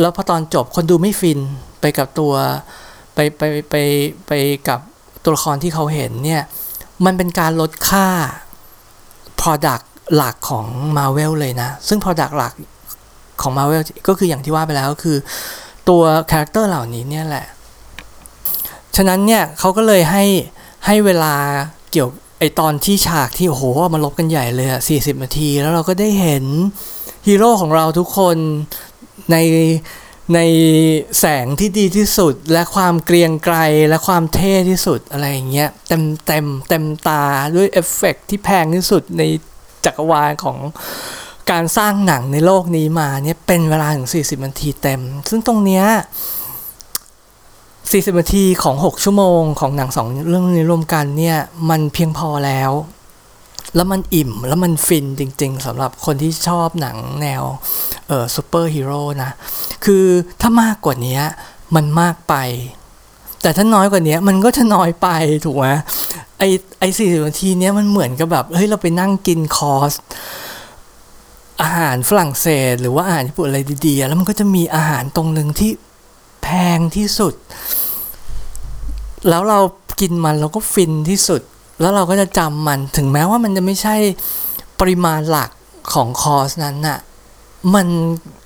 [0.00, 1.40] แล้วพอตอนจบคนดูไม่ฟิน
[1.84, 2.34] ไปกับตัว
[3.14, 3.74] ไปไปไป
[4.26, 4.32] ไป
[4.68, 4.80] กับ
[5.24, 6.42] ตัวละครที่เขาเห็นเนี่ย
[7.04, 8.06] มันเป็นการลดค่า
[9.40, 10.66] product หลักของ
[10.96, 12.52] Marvel เลยนะ ซึ่ง product หลัก
[13.42, 15.16] ของ Marvel ก็คืออย่างที่ว่าไปแล้วก็คือ
[15.88, 17.46] ตัว character เหล่านี้เนี่ยแหละ
[18.96, 20.24] ฉะนั้นเนี่ยเขาก็เลยให้
[20.86, 21.34] ให้เวลา
[21.90, 26.44] เกี่ยวไอตอนที่ฉากที่โอ้โหมารบกันใหญ่เลยอะ40 นาที แล้วเราก็ได้เห็น
[27.26, 28.36] ฮีโร่ของเราทุกคน
[29.32, 29.36] ใน
[30.32, 30.40] ใน
[31.18, 33.56] แสงที่ดีที่สุด และความเกรียงไกร
[33.88, 37.24] และความเท่ที่สุดอะไรอย่างเงี้ยเต็มเต็มเต็มตา
[37.56, 39.22] ด้วยเอฟเฟกที่แพงที่สุดใน
[39.84, 40.58] จักรวาลของ
[41.50, 45.84] การสร้างหนังในโลกนี้มาเนี่ยเป็นเวลาถึง 40 นาทีเต็ม ซึ่งตรงเนี้ย
[47.44, 51.38] 40 นาทีของ 6 ชั่วโมงของหนังสองเรื่องนี้รวมกันเนี่ย
[51.70, 52.70] มันเพียงพอแล้ว
[53.74, 57.42] แล้วมันอิ่มแล้วมันฟินจริง ๆสำหรับคนที่ชอบหนังแนว
[58.08, 59.30] เออซูเปอร์ฮีโร่นะ
[59.84, 60.06] คือ
[60.40, 61.20] ถ้ามากกว่านี้
[61.74, 62.34] มันมากไป
[63.42, 65.08] แต่ถ้าน้อยกว่านี้มันก็จะน้อยไป
[65.44, 65.66] ถูกไหม
[66.38, 66.42] ไอ้
[66.78, 69.92] ไอ้สี่สิบนาทีเนี้ยมันเหมือนกับแบบเฮ้ยเราไปนั่งกินคอร์ส
[71.62, 75.70] อาหารฝรั่งเศส หรือว่าอาหารญี่ปุ่นอะไรดีๆ แล้วมันก็จะมีอาหารตรงหนึ่งที่
[76.42, 77.34] แพงที่สุด
[79.28, 79.60] แล้วเรา
[80.00, 81.42] กินมันเราก็ฟินที่สุด
[81.80, 83.96] แล้วเราก็จะจำมันถึงแม้ว่ามันจะไม่ใช่
[84.80, 85.50] ปริมาณหลัก
[85.94, 86.98] ของคอร์สนั้นน่ะ
[87.74, 87.86] มัน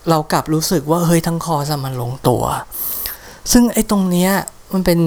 [0.08, 2.44] เรากลับรู้สึกว่าเฮ้ยทั้งคอร์สมันลงตัว
[3.52, 4.30] ซึ่งไอ้ตรงเนี้ย
[4.72, 4.98] มันเป็น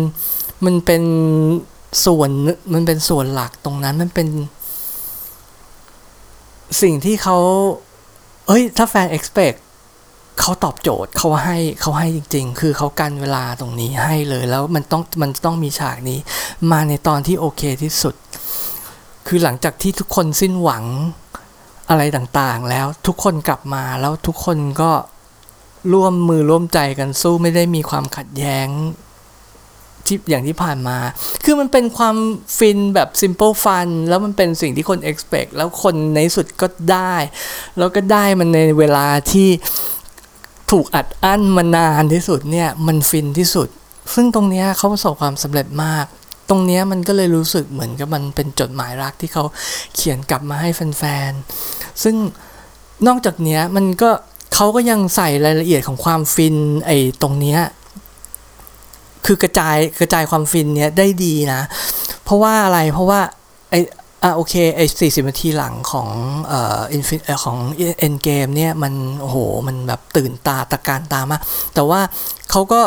[0.65, 1.03] มันเป็น
[2.05, 2.29] ส่วน
[2.73, 4.27] มันเป็นส่วนหลักตรงนั้นมันเป็น
[6.81, 7.37] สิ่งที่เขา
[8.47, 9.57] เอ้ยถ้าแฟน expect
[10.41, 16.19] เขาตอบโจทย์เขาให้เขาให้จริง ๆ คือเขากันเวลาตรงนี้ให้เลยแล้วมันต้องมันต้องมีฉากนี้
[16.71, 18.15] มาในตอนที่โอเคที่สุด
[19.27, 20.83] คือหลังจากที่ทุกคนสิ้นหวัง
[21.89, 24.91] อะไรต่างๆ แล้วทุกคนกลับมาแล้วทุกคนก็
[25.93, 28.67] ร่วมมือร่วมใจกันสู้ไม่ได้มีความขัดแย้ง
[30.05, 30.97] ที่อย่างที่ผ่านมา
[31.43, 32.15] คือมันเป็นความ
[32.57, 37.15] ฟินแบบ simple fun แล้วมันเป็นสิ่งที่คน expect แล้วคนในสุดก็ได้
[37.77, 39.49] แล้วก็ได้มันในเวลาที่
[40.71, 43.67] ถูกอัดอั้นมานานที่สุดเนี่ยมันฟินที่สุด
[44.13, 46.05] ซึ่งตรงนี้เขาประสบความสำเร็จมาก
[46.49, 49.43] ตรงนี้มันก็เลยรู้สึกเหมือนกับมันเป็นจดหมายรักที่เขา
[49.95, 52.15] เขียนกลับมาให้แฟนๆ ซึ่ง
[53.07, 54.09] นอกจากนี้มันก็
[54.55, 56.55] เขาก็ยังใส่รายละเอียดของความฟิน
[56.85, 57.57] ไอ้ตรงนี้
[59.25, 61.61] คือกระจายกระจายความฟินเนี้ยได้ดีนะ
[62.23, 63.21] เพราะว่าอะไรเพราะว่า
[63.69, 63.75] ไอ
[64.23, 66.09] อะโอเคไอ้สี่สิบนาทีหลังของ
[66.47, 67.57] เอ่ออินฟิของ
[67.99, 71.41] เอ็นเกมเนี่ยมันโอ้โหมันแบบตื่นตาตะการตามาก
[71.73, 71.99] แต่ว่า
[72.51, 72.81] เขาก็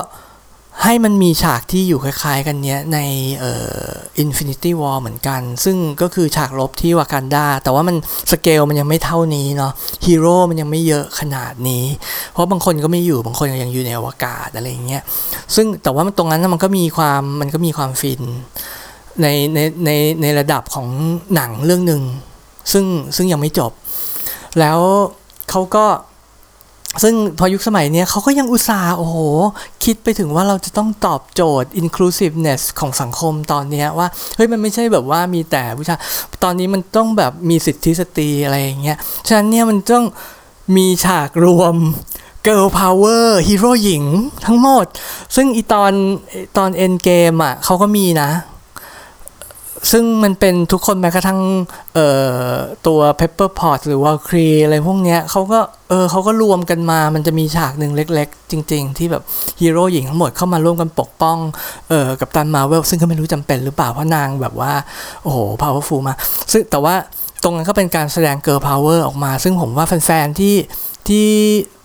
[0.85, 2.99] ให้มันมีฉากที่อยู่คล้ายๆกันเนี้ยใน
[3.41, 3.85] เอ่อ
[4.25, 7.97] Infinity War เหมือนกัน ซึ่งก็คือฉากลบที่วากันดา แต่ว่ามัน
[8.31, 9.73] สเกลมันยังไม่เท่านี้เนาะ
[10.07, 11.85] ฮีโร่มันยังไม่เยอะขนาดนี้
[12.33, 15.03] เพราะบางคนก็ไม่อยู่บางคนยังอยู่ในอวกาศอะไรอย่างเงี้ย
[15.55, 18.23] ซึ่งแต่ว่ามันตรงนั้นมันก็มีความมันก็มีความฟิน
[19.23, 19.91] ในในใน
[20.23, 20.89] ในระดับของ
[21.35, 22.03] หนังเรื่องหนึ่ง
[22.73, 22.85] ซึ่ง
[23.17, 23.73] ซึ่งยังไม่จบ
[24.59, 24.79] แล้ว
[25.51, 25.87] เขาก็
[27.03, 29.17] ซึ่งพอยุคสมัยนี้เขาก็ยังอุตส่าห์โอ้โห
[29.85, 36.01] คิดไปถึงว่าเราจะต้องตอบโจทย์ inclusiveness ของสังคมตอนนี้ว่า เฮ้ย มันไม่ใช่แบบว่ามีแต่ผู้ชาย
[36.45, 38.99] ตอนนี้มันต้องแบบมีสิทธิสตรีอะไรอย่างเงี้ย
[39.29, 40.05] ฉะนั้นเนี่ยมันต้อง
[40.77, 41.75] มีฉากรวม
[42.47, 44.05] girl power ฮีโร่หญิง
[44.47, 44.87] ทั้งหมด
[45.35, 45.93] ซึ่งอีตอน
[46.57, 48.31] ตอน end game อะเขาก็มีนะ
[49.93, 51.41] ซึ่งมันเป็นทุกคนแม้กระทั่ง
[52.87, 55.61] ตัว Pepper Pot หรือว่าครีอะไรพวกเนี้ยเขาก็
[55.91, 59.23] เออเขาก็รวมกันมา มันจะมีฉากหนึ่งเล็ก ๆ จริง ๆ ที่แบบ
[59.61, 61.39] ฮีโร่หญิงทั้งหมดเข้ามาร่วมกันปกป้อง
[61.89, 64.73] เออ Captain Marvel ซึ่งก็ไม่รู้จำเป็นหรือเปล่า เพราะนางแบบว่า
[65.23, 66.15] โอ้โห powerful มา
[66.53, 66.95] ซึ่งแต่ว่า
[67.43, 70.55] ตรงนั้นก็เป็นการแสดง girl power ออกมา ซึ่งผมว่าแฟนๆที่
[71.09, 71.27] ที่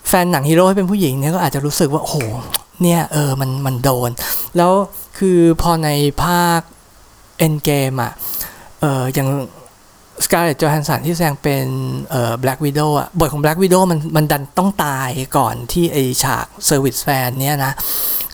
[0.09, 2.17] แฟนหนังฮีโร่ให้เป็นผู้หญิงเนี่ยก็อาจจะรู้สึกว่าโอ้โห
[2.83, 4.09] เนี่ยเออมันมันโดน
[4.57, 4.71] แล้ว
[5.17, 5.89] คือพอใน
[6.23, 6.61] ภาค
[7.39, 8.11] Endgame อะ
[8.79, 9.29] เอออย่าง
[10.25, 11.65] Scarlett Johansson ที่แสดงเป็น
[12.09, 17.73] เอ่อ Black Widow บทของ Black Widow มันมันดันต้องตายก่อนที่ไอฉาก service fan เนี้ยนะ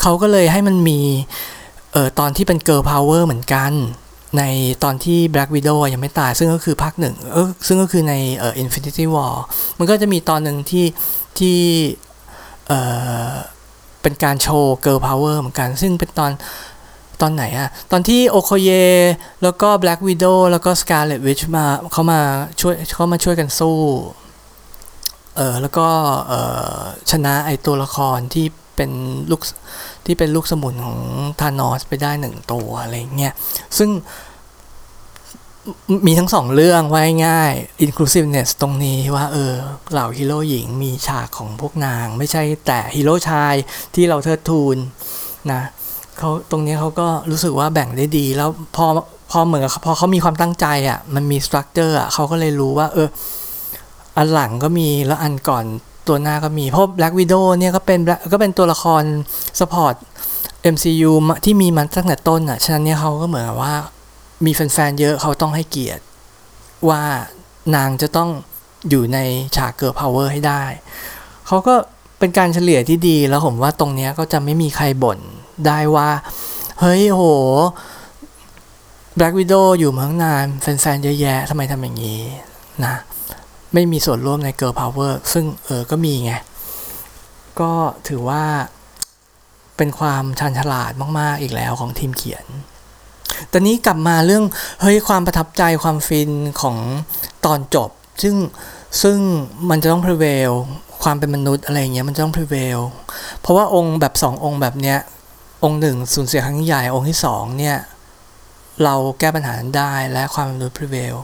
[0.02, 1.00] เขาก็เลยให้มันมี
[1.94, 3.72] เอ่อตอนที่เป็น girl power เหมือนกัน
[4.38, 4.44] ใน
[4.84, 9.34] ตอนที่ Black Widow ยังไม่ตาย ซึ่งก็คือภาคหนึ่งเออซึ่งก็คือในเอ่อ Infinity War
[9.80, 10.86] มันก็จะมีตอนหนึ่งที่
[11.40, 11.58] ที่
[12.68, 12.80] เอ่
[13.28, 13.32] อ
[14.02, 16.32] เป็นการโชว์ Girl Power เหมือนกัน ซึ่งเป็นตอน
[17.22, 18.70] ตอนไหนอะตอนที่โอโคเย
[19.44, 22.20] แล้วก็แบล็กวิดโดแล้วก็สกาเลตวิชมาเขามา
[22.62, 23.80] ช่วยเขามาช่วยกันสู้
[25.36, 25.88] เออแล้วก็
[26.28, 26.34] เอ
[26.78, 26.80] อ
[27.12, 28.92] ชนะไอตัวละครที่เป็น
[29.32, 29.42] ลูก
[30.06, 31.00] ที่เป็นลูกสมุนของ
[31.40, 33.34] ธานอสไปได้หนึ่งตัวอะไรเงี้ย
[33.78, 33.90] ซึ่ง
[36.08, 37.54] มีทั้งสองเรื่องไว้ง่าย
[37.86, 39.54] inclusiveness ตรงนี้ว่าเออ
[39.92, 43.54] เหล่าฮีโร่หญิงมีฉากของพวกนาง ไม่ใช่แต่ฮีโร่ชาย
[43.96, 44.78] ที่เราเทิดทูน
[45.52, 45.62] นะ
[46.18, 48.86] เขาตรงนี้เขาก็รู้สึกว่าแบ่งได้ดี แล้วพอ
[49.32, 53.08] พอเหมือนพอเขามีความตั้งใจอะมันมี structure อะเขาก็เลยรู้ว่า เออ
[54.18, 55.66] อันหลังก็มีแล้วอันก่อน
[56.08, 58.00] ตัวหน้าก็มีเพราะ Black Widow เนี่ยก็เป็น
[58.34, 59.04] ก็เป็นตัวละคร
[59.60, 59.96] support
[60.74, 61.12] MCU
[61.46, 63.74] ที่มีมันตั้งแต่ต้นอะ ฉะนั้นเนี่ยเขาก็เหมือนว่า
[64.46, 66.04] มีแฟนๆเยอะเขาต้องให้เกียรติ
[66.90, 67.02] ว่า
[67.76, 68.30] นางจะต้อง
[68.90, 69.20] อยู่ใน
[69.56, 70.64] ฉากเกิร์ลพาวเวอร์ให้ได้
[71.48, 71.76] เขาก็
[72.20, 75.20] เป็นการเฉลี่ยที่ดีแล้วผมว่าตรงนี้ก็จะไม่มีใครบ่น
[75.66, 76.10] ได้ว่า
[76.80, 77.24] เฮ้ยโห
[79.18, 82.22] Black Widow อยู่มางนานแฟนๆเยอะแยะทำไมทำอย่างนี้
[82.86, 82.96] นะ
[83.74, 86.34] ไม่มีส่วนร่วมใน Girl Power ซึ่งเออก็มีไง
[87.60, 87.72] ก็
[88.08, 88.44] ถือว่า
[89.78, 92.46] เป็นความชันฉลาดมาก ๆ อีกแล้วของทีมเขียน
[93.52, 94.44] ตอนนี้กลับมาเรื่อง
[94.82, 96.30] เฮ้ย ความประทับใจความฟิน
[96.62, 96.78] ของ
[97.46, 97.90] ตอนจบ
[98.24, 98.36] ซึ่ง
[99.02, 99.18] ซึ่ง
[99.70, 100.52] มันจะต้อง prevail
[101.04, 102.80] ความเป็นมนุษย์อะไรเงี้ยมันจะต้อง prevail
[103.42, 104.98] เพราะว่าองค์แบบสององค์แบบเนี้ย
[105.66, 107.78] องค์หนึ่งสูญเสียครั้งใหญ่องค์ที่สองเนี่ย
[108.84, 111.16] เราแก้ปัญหาได้และความมนุษย์ prevail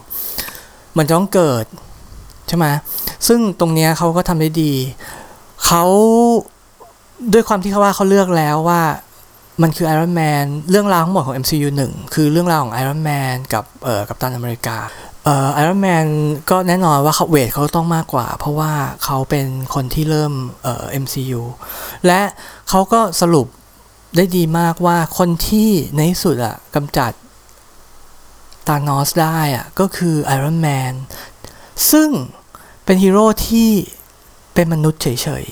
[0.96, 1.64] มันต้องเกิด
[2.48, 2.66] ใช่ไหม
[3.26, 4.72] ซึ่งตรงเนี้ยเขาก็ทำได้ดี
[5.66, 5.84] เขา
[7.32, 8.82] ด้วยความที่เขาว่าเขาเลือกแล้วว่า
[9.62, 14.78] มันคือ Iron Man เรื่องราวทั้งหมดของ MCU 1 คือเรื่องราวของ Iron Man กับเอ่อกัปตันอเมริกา
[15.24, 16.06] เอ่อ Iron Man
[16.50, 18.72] ก็แน่นอนว่าเขาเวทเขาต้องมากกว่า เพราะว่า
[19.04, 21.40] เขาเป็นคนที่เริ่มเอ่อ MCU
[22.06, 22.20] และ
[22.68, 23.46] เขาก็สรุป
[24.16, 27.12] ได้ดีมากว่าคนที่ในที่สุดอะกำจัด
[28.68, 30.94] ตานอสได้อะก็คือ Iron Man
[31.90, 32.08] ซึ่ง
[32.84, 33.70] เป็นฮีโร่ที่
[34.54, 35.46] เป็นมนุษย์เฉย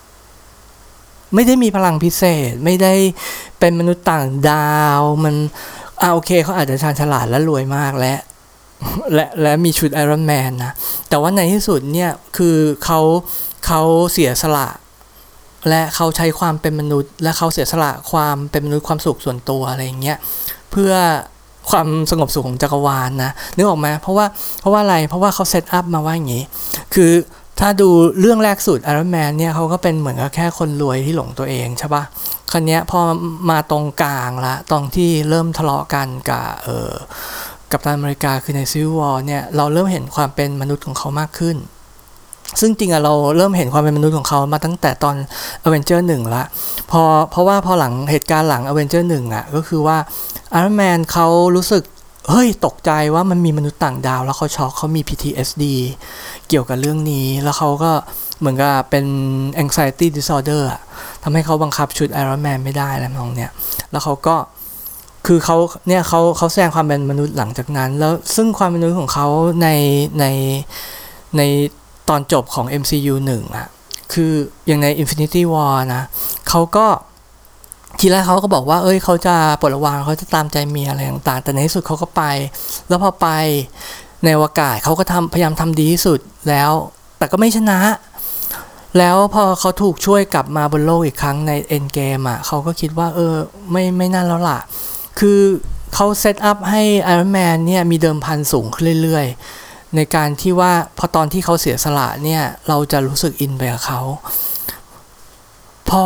[0.00, 2.94] ๆ ไม่ได้มีพลังพิเศษ ไม่ได้
[3.58, 5.34] เป็นมนุษย์ต่างดาว มัน
[6.00, 8.14] อ่าโอเคเขาอาจจะชาญฉลาดและรวยมากและ
[9.14, 10.72] และและมีชุดไอรอนแมนนะ
[11.08, 13.00] แต่ว่าในที่สุดเนี่ย คือเขา
[13.66, 13.80] เขา
[14.12, 14.68] เสียสละ
[15.68, 20.18] และเขาใช้ความเป็นมนุษย์ และเขาเสียสละความเป็นมนุษย์ความสุขส่วนตัวอะไรอย่างเงี้ย
[20.70, 20.92] เพื่อ
[21.70, 24.26] ความสงบสุขของจักรวาลนะนึกออกไหมเพราะว่า
[24.60, 26.44] เพราะว่าอะไรเพราะว่าเขาเซตอัพมาว่าอย่างนี้
[26.94, 27.12] คือ
[27.60, 27.88] ถ้าดู
[28.20, 32.04] เรื่องแรกสุด Iron Man เนี่ยเขาก็เป็นเหมือนกับแค่คนรวยที่หลงตัวเองใช่ปะ
[32.50, 33.00] ครั้นี้พอ
[33.50, 36.92] มาตรงกลางละตรงที่เริ่มทะเลาะกันกับเออ
[37.72, 41.56] กับตันอเมริกาคือในซิววอร์เนี่ยเราเริ่มเห็นความเป็นมนุษย์ของเขามากขึ้น
[42.60, 45.16] ซึ่งจริงอะเราเริ่มเห็นความเป็นมนุษย์ของเขามาตั้งแต่ตอน
[45.66, 46.44] a v e n g e r 1ละ
[46.90, 49.96] พอเพราะว่าพอหลังเหตุการณ์หลัง a v e n g e r 1อะก็คือว่า
[50.58, 51.82] Iron Man เขารู้สึก
[52.28, 55.64] เฮ้ยตกใจว่ามันมีมนุษย์ต่างดาว แล้วเขาช็อกเขามี PTSD
[56.48, 57.92] เกี่ยวกับเรื่องนี้ แล้วเขาก็
[58.40, 59.06] เหมือนกับเป็น
[59.62, 60.80] anxiety disorder อะ
[61.22, 63.50] ทำให้เขาบังคับชุด Iron Man ไม่ได้อะไรมองเนี่ย
[63.90, 64.36] แล้วเขาก็
[65.26, 65.56] คือเขา
[65.88, 69.26] เนี่ยเขาเขาแสดงความเป็นมนุษย์หลังจากนั้น แล้วซึ่งความเป็นมนุษย์ของเขา
[69.62, 69.68] ใน
[70.20, 70.24] ใน
[71.36, 71.42] ใน
[72.10, 73.66] ตอนจบของ MCU 1อะ
[74.12, 74.32] คือ
[74.66, 76.02] อย่างใน Infinity War นะ
[76.48, 76.86] เขาก็
[78.00, 82.22] ทีแรกเขาก็บอกว่า เอ้ยเขาจะปลดระวางเขาจะตามใจเมียอะไรต่างๆ แต่ในที่สุดเขาก็ไป
[82.88, 83.28] แล้วพอไป
[84.24, 86.18] ในอวกาศเขาก็ทำพยายามทำดีที่สุด
[86.48, 86.70] แล้ว
[87.18, 87.80] แต่ก็ไม่ชนะ
[88.98, 93.34] แล้วพอเขาถูกช่วยกลับมาบนโลกอีกครั้งในเอ็นเกมอะเขาก็คิดว่า เออ
[93.70, 94.60] ไม่ไม่น่าแล้วล่ะ
[95.18, 95.40] คือ
[95.94, 104.00] เขาเซตอัพให้ไอรอนแมนเนี่ยมีเดิมพันสูงขึ้นเรื่อยๆ ในการที่ว่าพอตอนที่เขาเสียสละเนี่ยเราจะรู้สึกอินไปกับเขา
[105.90, 106.04] พอ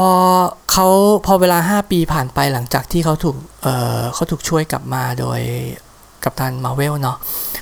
[0.73, 0.87] เขา
[1.27, 5.41] พอเวลา 5 ปีผ่านไปหลังจากที่เขาถูกเเขาถูกช่วยกลับมาโดย
[6.25, 7.17] Captain Marvel เนาะ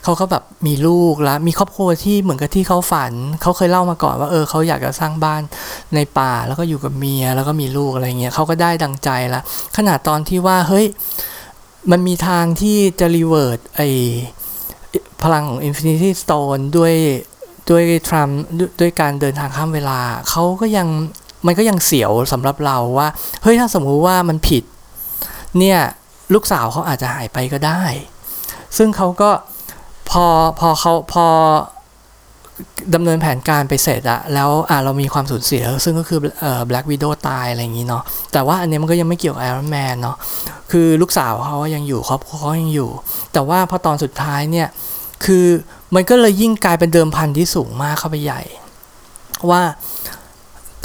[0.05, 5.43] เขาก็แบบมีลูกแล้ว มีครอบครัวที่เหมือนกับที่เขาฝัน เขาเคยเล่ามาก่อนว่าเออเขาอยากจะสร้างบ้าน
[5.95, 9.41] ในป่าแล้วก็อยู่กับเมียแล้วก็มีลูกอะไรเงี้ยเขาก็ได้ดังใจละ
[9.77, 10.87] ขนาดตอนที่ว่าเฮ้ย
[11.91, 13.81] มันมีทางที่จะรีเวิร์ดไอ
[15.23, 16.95] พลังของ Infinity Stone ด้วย
[17.71, 18.29] ด้วยทรัม
[18.81, 20.89] ด้วยการเดินทางข้ามเวลา เขาก็ยัง
[21.47, 23.09] มันก็ยังเสียวสำหรับเราว่า
[23.43, 24.65] เฮ้ยถ้าสมมุติว่ามันผิด
[25.59, 25.79] เนี่ย
[26.35, 27.83] ลูกสาวเขาอาจจะหายไปก็ได้
[28.77, 29.31] ซึ่งเขาก็
[30.11, 30.27] พอ
[30.61, 31.27] พอเขาพอ
[32.95, 40.17] ดำเนินแผนการไปเสร็จอะแล้วอะเรามีความสูญเสีย ซึ่งก็คือเอ่อ Black Widow ตายอะไรอย่างนี้เนาะแต่ว่าอันนี้มันก็ยังไม่เกี่ยวกับ Iron Man เนาะ
[40.71, 42.91] คือลูกสาวเขายังอยู่ครอบครัวเขายังอยู่
[43.33, 44.69] แต่ว่าพอตอนสุดท้ายเนี่ย
[45.25, 45.47] คือ
[45.95, 48.43] มันก็เลยยิ่งกลายเป็นเดิมพันที่สูงมากเข้าไปใหญ่
[49.51, 49.63] ว่า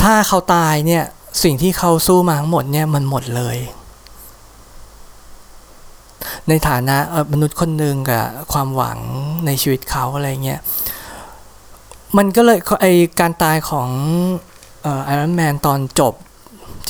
[0.01, 1.03] ถ้าเขาตายเนี่ย
[1.43, 3.57] สิ่งที่เขาสู้มาทั้งหมดเนี่ยมันหมดเลย
[6.49, 6.97] ในฐานะ
[7.31, 8.97] มนุษย์คนหนึ่งกับความหวัง
[9.45, 10.59] ในชีวิตเขาอะไรเงี้ย
[12.17, 12.85] มันก็เลยไอ
[13.19, 13.89] การตายของ
[15.05, 16.15] ไอรอนแมนตอนจบ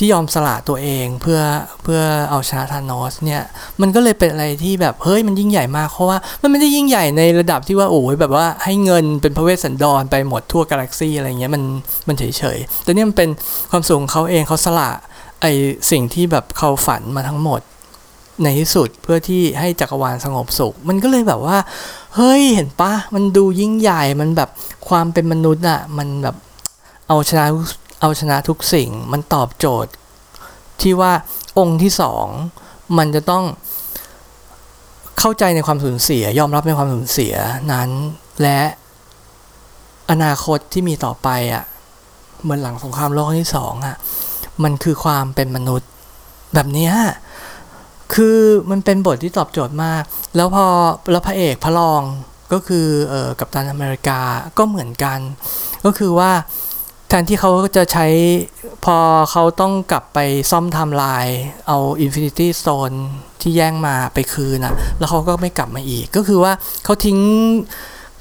[0.04, 1.40] ี่ยอมสละตัวเองเพื่อ
[1.82, 2.00] เพื่อ
[2.30, 3.42] เอาชนะธานอสเนี่ย
[3.80, 11.62] มันก็เลยเป็นอะไรที่แบบเฮ้ยมันยิ่งใหญ่มากเพราะว่ามันไม่ได้ยิ่งใหญ่ในระดับที่ว่าโอ้ยแบบว่าให้เงินเป็นพระเวสสันดรไปหมดทั่วกาแล็กซี่อะไรเงี้ยมัน
[12.08, 13.30] มันเฉยเฉยแต่เนี่ยมันเป็น
[13.70, 14.90] ความสูงเขาเองเขาสละ
[15.40, 15.46] ไอ
[15.90, 17.60] สิ่งที่แบบเขาฝันมาทั้งหมด
[18.42, 21.56] ในที่สุดเพื่อที่ให้จักรวาลสงบสุข มันก็เลยแบบว่า
[22.20, 24.50] เฮ้ยเห็นปะมันดูยิ่งใหญ่มันแบบ
[24.88, 26.36] ความเป็นมนุษย์อะมันแบบ
[27.08, 27.46] เอาชนะ
[28.00, 29.92] เอาชนะทุกสิ่งมันตอบโจทย์
[30.80, 31.12] ที่ว่า
[31.58, 32.26] องค์ที่สอง
[32.98, 33.44] มันจะต้อง
[35.18, 37.34] เข้าใจในความสูญเสีย ยอมรับในความสูญเสีย
[37.72, 37.88] นั้น
[38.42, 38.60] และ
[40.10, 41.64] อนาคตที่มีต่อไปอะ่ะ
[42.42, 43.96] เหมือนหลังสงครามโลกที่สองอะ่ะ
[44.62, 45.90] มันคือความเป็นมนุษย์
[46.54, 46.90] แบบนี้
[48.14, 48.38] คือ
[48.70, 50.02] มันเป็นบทที่ตอบโจทย์มาก
[50.36, 50.66] แล้วพอ
[51.10, 52.02] แล้วพระเอกพระรอง
[52.52, 54.20] ก็คือเอ่อกัปตันอเมริกา
[54.58, 55.18] ก็เหมือนกัน
[55.84, 56.30] ก็คือว่า
[57.08, 58.06] แทนที่เขาจะใช้
[58.84, 58.96] พอ
[59.30, 60.18] เขาต้องกลับไป
[60.50, 62.96] ซ่อมทม์ไลน์เอา Infinity Stone
[63.40, 66.52] ที่แย่งมาไปคืนอะแล้วเขาก็ไม่กลับมาอีก ก็คือว่า
[66.84, 67.18] เขาทิ้ง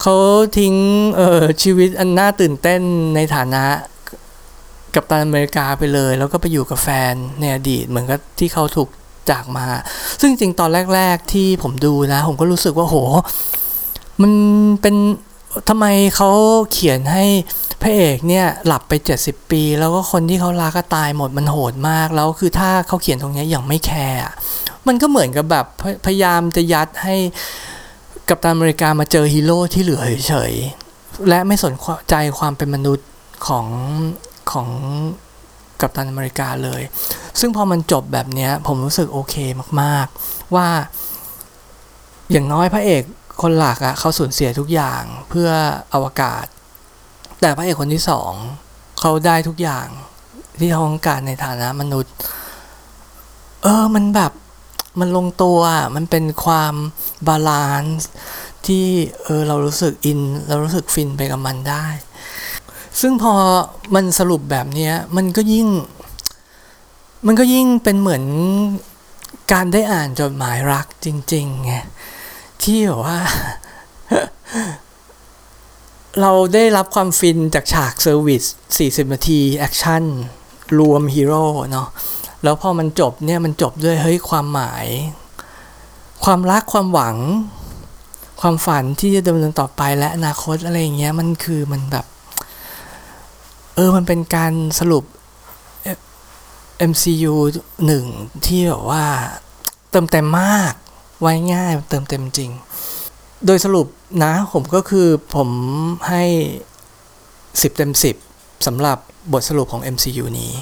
[0.01, 0.15] เขา
[0.59, 0.73] ทิ้ง
[1.15, 2.81] เอ่อชีวิตอันน่าตื่นเต้น
[3.15, 3.63] ในฐานะ
[4.95, 8.89] กับตันอเมริกาไปเลย แล้วก็ไปอยู่กับแฟนในอดีตเหมือนกับที่เขาถูก
[9.31, 9.65] จากมา
[10.21, 12.95] ซึ่งจริงตอนแรก ๆ ที่ผมดูนะ ผมก็รู้สึกว่าโห
[14.21, 14.31] มัน
[14.81, 14.95] เป็น
[15.69, 16.29] ทำไมเขา
[16.71, 17.25] เขียนให้
[17.81, 24.21] พระเอกเนี่ยหลับไป 70 ปี แล้วก็คนที่เขารักก็ตายหมดมันโหดมาก แล้วคือถ้าเขาเขียนตรงนี้อย่างไม่แคร์
[24.87, 27.15] มันก็เหมือนกับแบบพพยายามจะยัดให้
[28.29, 31.73] กัปตันอเมริกามาเจอฮีโร่ที่เหลือเฉยๆและไม่สน
[32.09, 33.07] ใจความเป็นมนุษย์
[33.47, 33.65] ของ
[34.51, 34.67] ของ
[35.81, 36.81] Captain America เลย
[37.39, 39.35] ซึ่งพอมันจบแบบนี้ผมรู้สึกโอเค
[39.81, 40.67] มากๆ ว่า
[42.31, 43.03] อย่างน้อยพระเอก
[43.41, 45.49] คนหลักอะเขาสูญเสียทุกอย่างเพื่อ
[45.93, 46.45] อวกาศ
[47.41, 48.31] แต่พระเอกคนที่สอง
[48.99, 49.87] เขาได้ทุกอย่าง
[50.59, 52.13] ที่เขาต้องการในฐานะมนุษย์
[53.63, 54.31] เออมันแบบ
[54.99, 55.59] มันลงตัว
[55.95, 56.73] มันเป็นความ
[57.27, 58.07] balance
[58.67, 58.85] ที่
[59.23, 61.85] เออเรารู้สึกอิน เรารู้สึกฟินไปกับมันได้
[63.01, 63.33] ซึ่งพอ
[63.95, 65.67] มันสรุปแบบนี้มันก็ยิ่ง
[67.27, 68.23] มันก็ยิ่งเป็นเหมือน
[69.51, 71.73] การได้อ่านจดหมายรักจริงๆไง
[72.63, 73.17] ที่แบบว่า
[76.21, 78.43] เราได้รับความฟินจากฉาก service
[78.77, 80.03] 40 นาที action
[80.79, 81.87] รวมฮีโร่เนาะ
[82.43, 84.87] แล้วพอมันจบเนี่ยมันจบด้วยเฮ้ยความหมาย
[86.23, 87.17] ความรักความหวัง
[88.41, 92.05] ความฝันที่จะดำเนินต่อไปและอนาคตอะไรอย่างเงี้ยมันคือมันแบบ
[93.79, 95.03] เออมันเป็นการสรุป
[96.91, 97.33] MCU
[97.85, 98.05] หนึ่ง
[98.45, 99.05] ที่แบบว่า
[99.91, 100.73] เติมเต็มมาก
[101.21, 102.51] ไว้ง่ายเติมเต็มจริง
[103.45, 103.87] โดยสรุป
[104.23, 105.49] นะผมก็คือผม
[106.09, 106.23] ให้
[107.01, 107.91] 10 เต็ม
[108.29, 108.97] 10สำหรับ
[109.31, 110.53] บทสรุปของ MCU นี้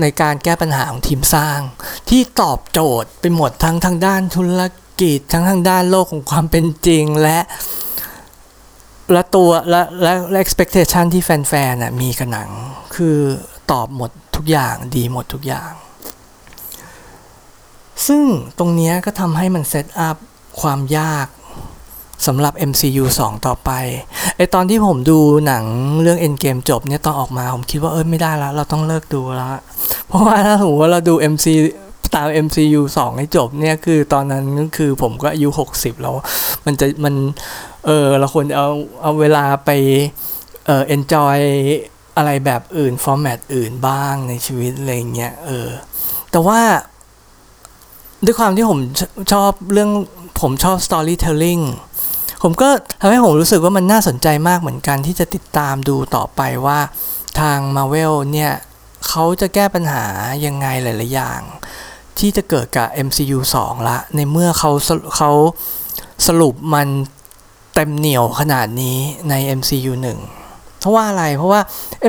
[0.00, 1.60] ในการแก้ปัญหาของทีมสร้าง
[2.08, 4.62] ที่ตอบโจทย์ไปหมดทั้งทางด้านธุร
[5.00, 7.38] กิจ ทั้งทางด้านโลกของความเป็นจริงและ
[9.12, 12.50] และตัวและและและ expectation ที่แฟนๆน่ะมีกับหนัง
[12.94, 13.18] คือ
[13.70, 15.72] ตอบหมดทุกอย่างดีหมดทุกอย่าง
[18.06, 18.22] ซึ่ง
[18.58, 20.16] ตรงนี้ก็ทำให้มันเซตอัพ
[20.60, 21.26] ความยาก
[22.26, 23.70] สำหรับ MCU 2 ต่อไป
[24.36, 25.64] ไอตอนที่ผมดูหนัง
[26.02, 29.50] เรื่อง Endgame จบเนี่ยตอนออกมาผมคิดว่าเออไม่ได้แล้ว เราต้องเลิกดูแล้ว
[30.06, 31.46] เพราะว่าถ้าสมมติว่าเราดู MC
[32.14, 36.14] ตาม MCU 2 ให้จบเนี่ยคือตอนนั้นก็คือผมก็อายุ 60 แล้ว
[36.64, 37.14] มันจะมัน
[37.86, 38.68] เออเราควรเอา
[39.02, 39.70] เอาเวลาไป
[40.66, 41.38] เออ enjoy
[42.16, 45.68] อะไรแบบอื่น ฟอร์แมตอื่นบ้างในชีวิตอะไรเงี้ยเออ
[46.30, 46.60] แต่ว่า
[48.24, 48.78] ด้วยความที่ผม
[49.32, 49.90] ชอบเรื่อง
[50.40, 51.62] ผมชอบ storytelling
[52.42, 52.68] ผมก็
[53.00, 56.78] ทำให้ผมรู้สึกว่ามันน่าสนใจมากเหมือนกันที่จะติดตามดูต่อไปว่า
[57.40, 58.52] ทาง Marvel เนี่ย
[59.08, 60.04] เขาจะแก้ปัญหา
[60.46, 61.40] ยังไงหลาย ๆ อย่าง
[62.18, 64.70] ที่จะเกิดกับ MCU 2 ละ ในเมื่อเขา
[65.16, 65.30] เขา
[66.26, 66.88] สรุปมัน
[67.80, 68.98] เต็มเหนียวขนาดนี้
[69.28, 69.92] ใน MCU
[70.36, 71.60] 1 เพราะว่าอะไรเพราะว่า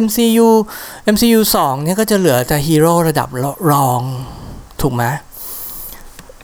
[0.04, 0.48] MCU
[1.14, 3.30] MCU 2เนี่ยก็จะเหลือแต่ฮีโร่ระดับ
[3.72, 4.02] รอง
[4.82, 5.04] ถูกไหม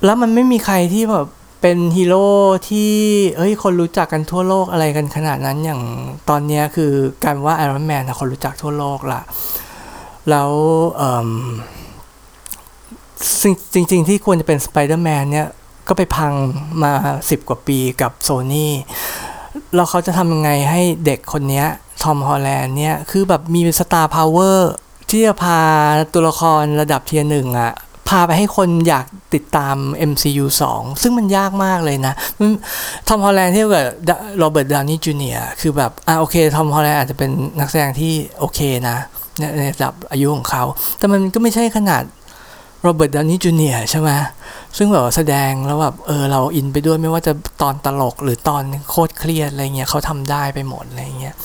[0.03, 1.28] แล้วมันไม่มีใครที่แบบ
[1.61, 2.28] เป็นฮีโร่
[2.69, 2.91] ที่
[3.38, 5.82] เอ้ยคนรู้จักกันทั่วโลกอะไรกันขนาดนั้นอย่าง
[6.30, 6.91] ตอนนี้คือ
[7.23, 9.21] การว่า Iron Man นะคนรู้จักทั่วโลกละ
[10.30, 10.51] แล้ว
[13.73, 15.47] จริงๆที่ควรจะเป็นสไปเดอร์แมนเนี่ย
[15.88, 16.33] ก็ไปพัง
[16.83, 16.91] มา
[17.29, 18.73] สิบกว่าปีกับโซนี่
[19.75, 21.63] แล้วเขาจะทำยังไงให้เด็กคนนี้
[22.03, 24.71] Tom Holland เนี่ย คือแบบมี star power
[25.09, 25.59] ที่จะพา
[26.13, 27.73] ตัวละครระดับ tier หนึ่งอะ
[28.09, 29.75] พาไปให้คนอยากติดตาม
[30.11, 32.13] MCU 2 ซึ่งมันยากมากเลยนะ
[33.07, 33.86] Tom Holland เทียบกับ
[34.38, 38.59] Robert Downey Jr.คือแบบ อะโอเค Tom Holland อาจจะเป็นนักแสดงที่โอเค
[38.89, 38.97] นะ
[39.39, 40.63] ในระดับอายุของเขา
[40.97, 42.03] แต่มันก็ไม่ใช่ขนาด
[42.86, 44.09] Robert Downey Jr.ใช่ไหม
[44.77, 51.36] ซึ่งแบบแสดงแล้วแบบเออเราอินไปด้วยไม่ว่าจะตอนตลกหรือตอนโคตรเครียดอะไรเงี้ยเขาทำได้ไปหมดอะไรเงี้ย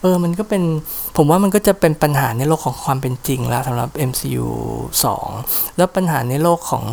[0.00, 0.62] เออมันก็เป็น
[1.16, 4.48] ผมว่ามันก็จะเป็นปัญหาในโลกของความเป็นจริงแล้วสำหรับ MCU
[5.10, 6.84] 2 แล้วปัญหาในโลกของ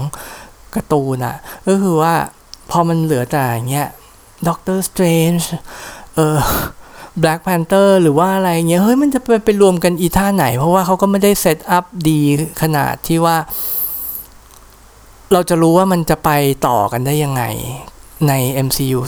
[0.75, 1.35] การ์ตูนอะ
[1.67, 2.13] ก็คือว่า
[2.71, 3.87] พอมันเหลือแต่เงี้ย
[4.47, 5.49] Doctor Strange
[6.15, 6.37] เออ
[7.21, 12.19] Black Panther หรือว่าอะไรเงี้ย เฮ้ย มันจะไปไปรวมกันอีท่าไหน เพราะว่าเขาก็ไม่ได้ set up ดี
[12.61, 13.37] ขนาดที่ว่า
[15.33, 16.29] เราจะรู้ว่ามันจะไป
[16.67, 17.43] ต่อกันได้ยังไง
[18.27, 18.33] ใน
[18.67, 18.99] MCU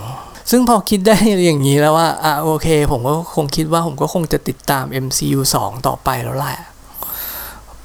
[0.00, 6.58] 2 ซึ่งพอคิดได้อย่างนี้แล้วว่าอะโอเค ผมก็คงคิดว่าผมก็คงจะติดตาม MCU 2 ต่อไปแล้วแหละ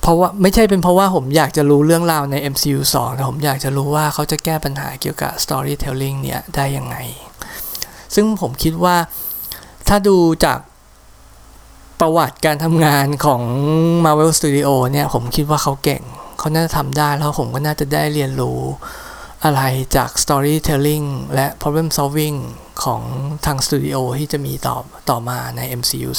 [0.02, 6.96] เพราะว่าไม่ใช่เป็นเพราะว่าผมอยากจะรู้เรื่องราวใน MCU 2 แต่ผมอยากจะรู้ว่าเขาจะแก้ปัญหาเกี่ยวกับ storytelling เนี่ยได้ยังไง
[8.16, 8.96] ซึ่งผมคิดว่า
[9.88, 10.60] ถ้าดูจาก
[12.00, 13.42] ประวัติการทำงานของ
[14.06, 16.04] Marvel Studio เนี่ย ผมคิดว่าเขาเก่ง
[16.42, 18.60] เขาน่าจะทำได้แล้วผมก็น่าจะได้เรียนรู้
[19.44, 19.62] อะไร
[19.96, 22.38] จาก storytelling และ problem solving
[22.84, 23.02] ของ
[23.46, 24.78] ทางสตูดิโอที่จะมีต่อ
[25.10, 26.12] ต่อมาใน MCU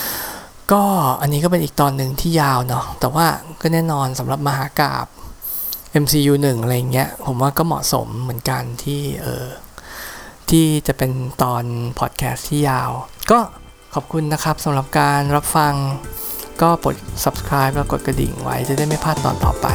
[0.00, 0.82] 2 ก็
[1.20, 3.26] อันนี้ก็เป็นอีกตอนหนึ่งที่ยาวเนาะแต่ว่า
[3.60, 5.06] ก็แน่นอนสำหรับมหากราบ
[6.02, 9.46] MCU 1 อะไรเงี้ย ผมว่าก็เหมาะสมเหมือนกันที่เออ
[10.50, 11.12] ที่จะเป็น
[11.42, 11.64] ตอน
[11.98, 12.90] พอดแคสต์ที่ยาว
[13.30, 13.38] ก็
[13.94, 15.74] ขอบคุณนะครับสำหรับการรับฟัง
[16.62, 19.66] ก็กด subscribe แล้วกดกระดิ่งไว้จะได้ไม่พลาดตอนต่อไป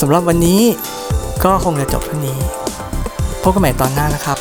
[0.00, 0.62] สำหรับวันนี้
[1.44, 2.40] ก็คงจะจบเท่านี้
[3.42, 4.38] พบกันใหม่ตอนหน้านะครับ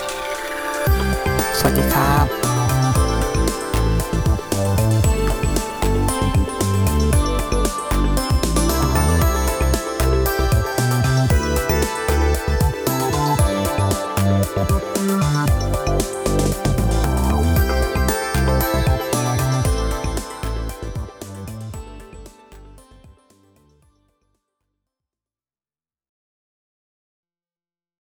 [1.58, 2.47] สวัสดีครับ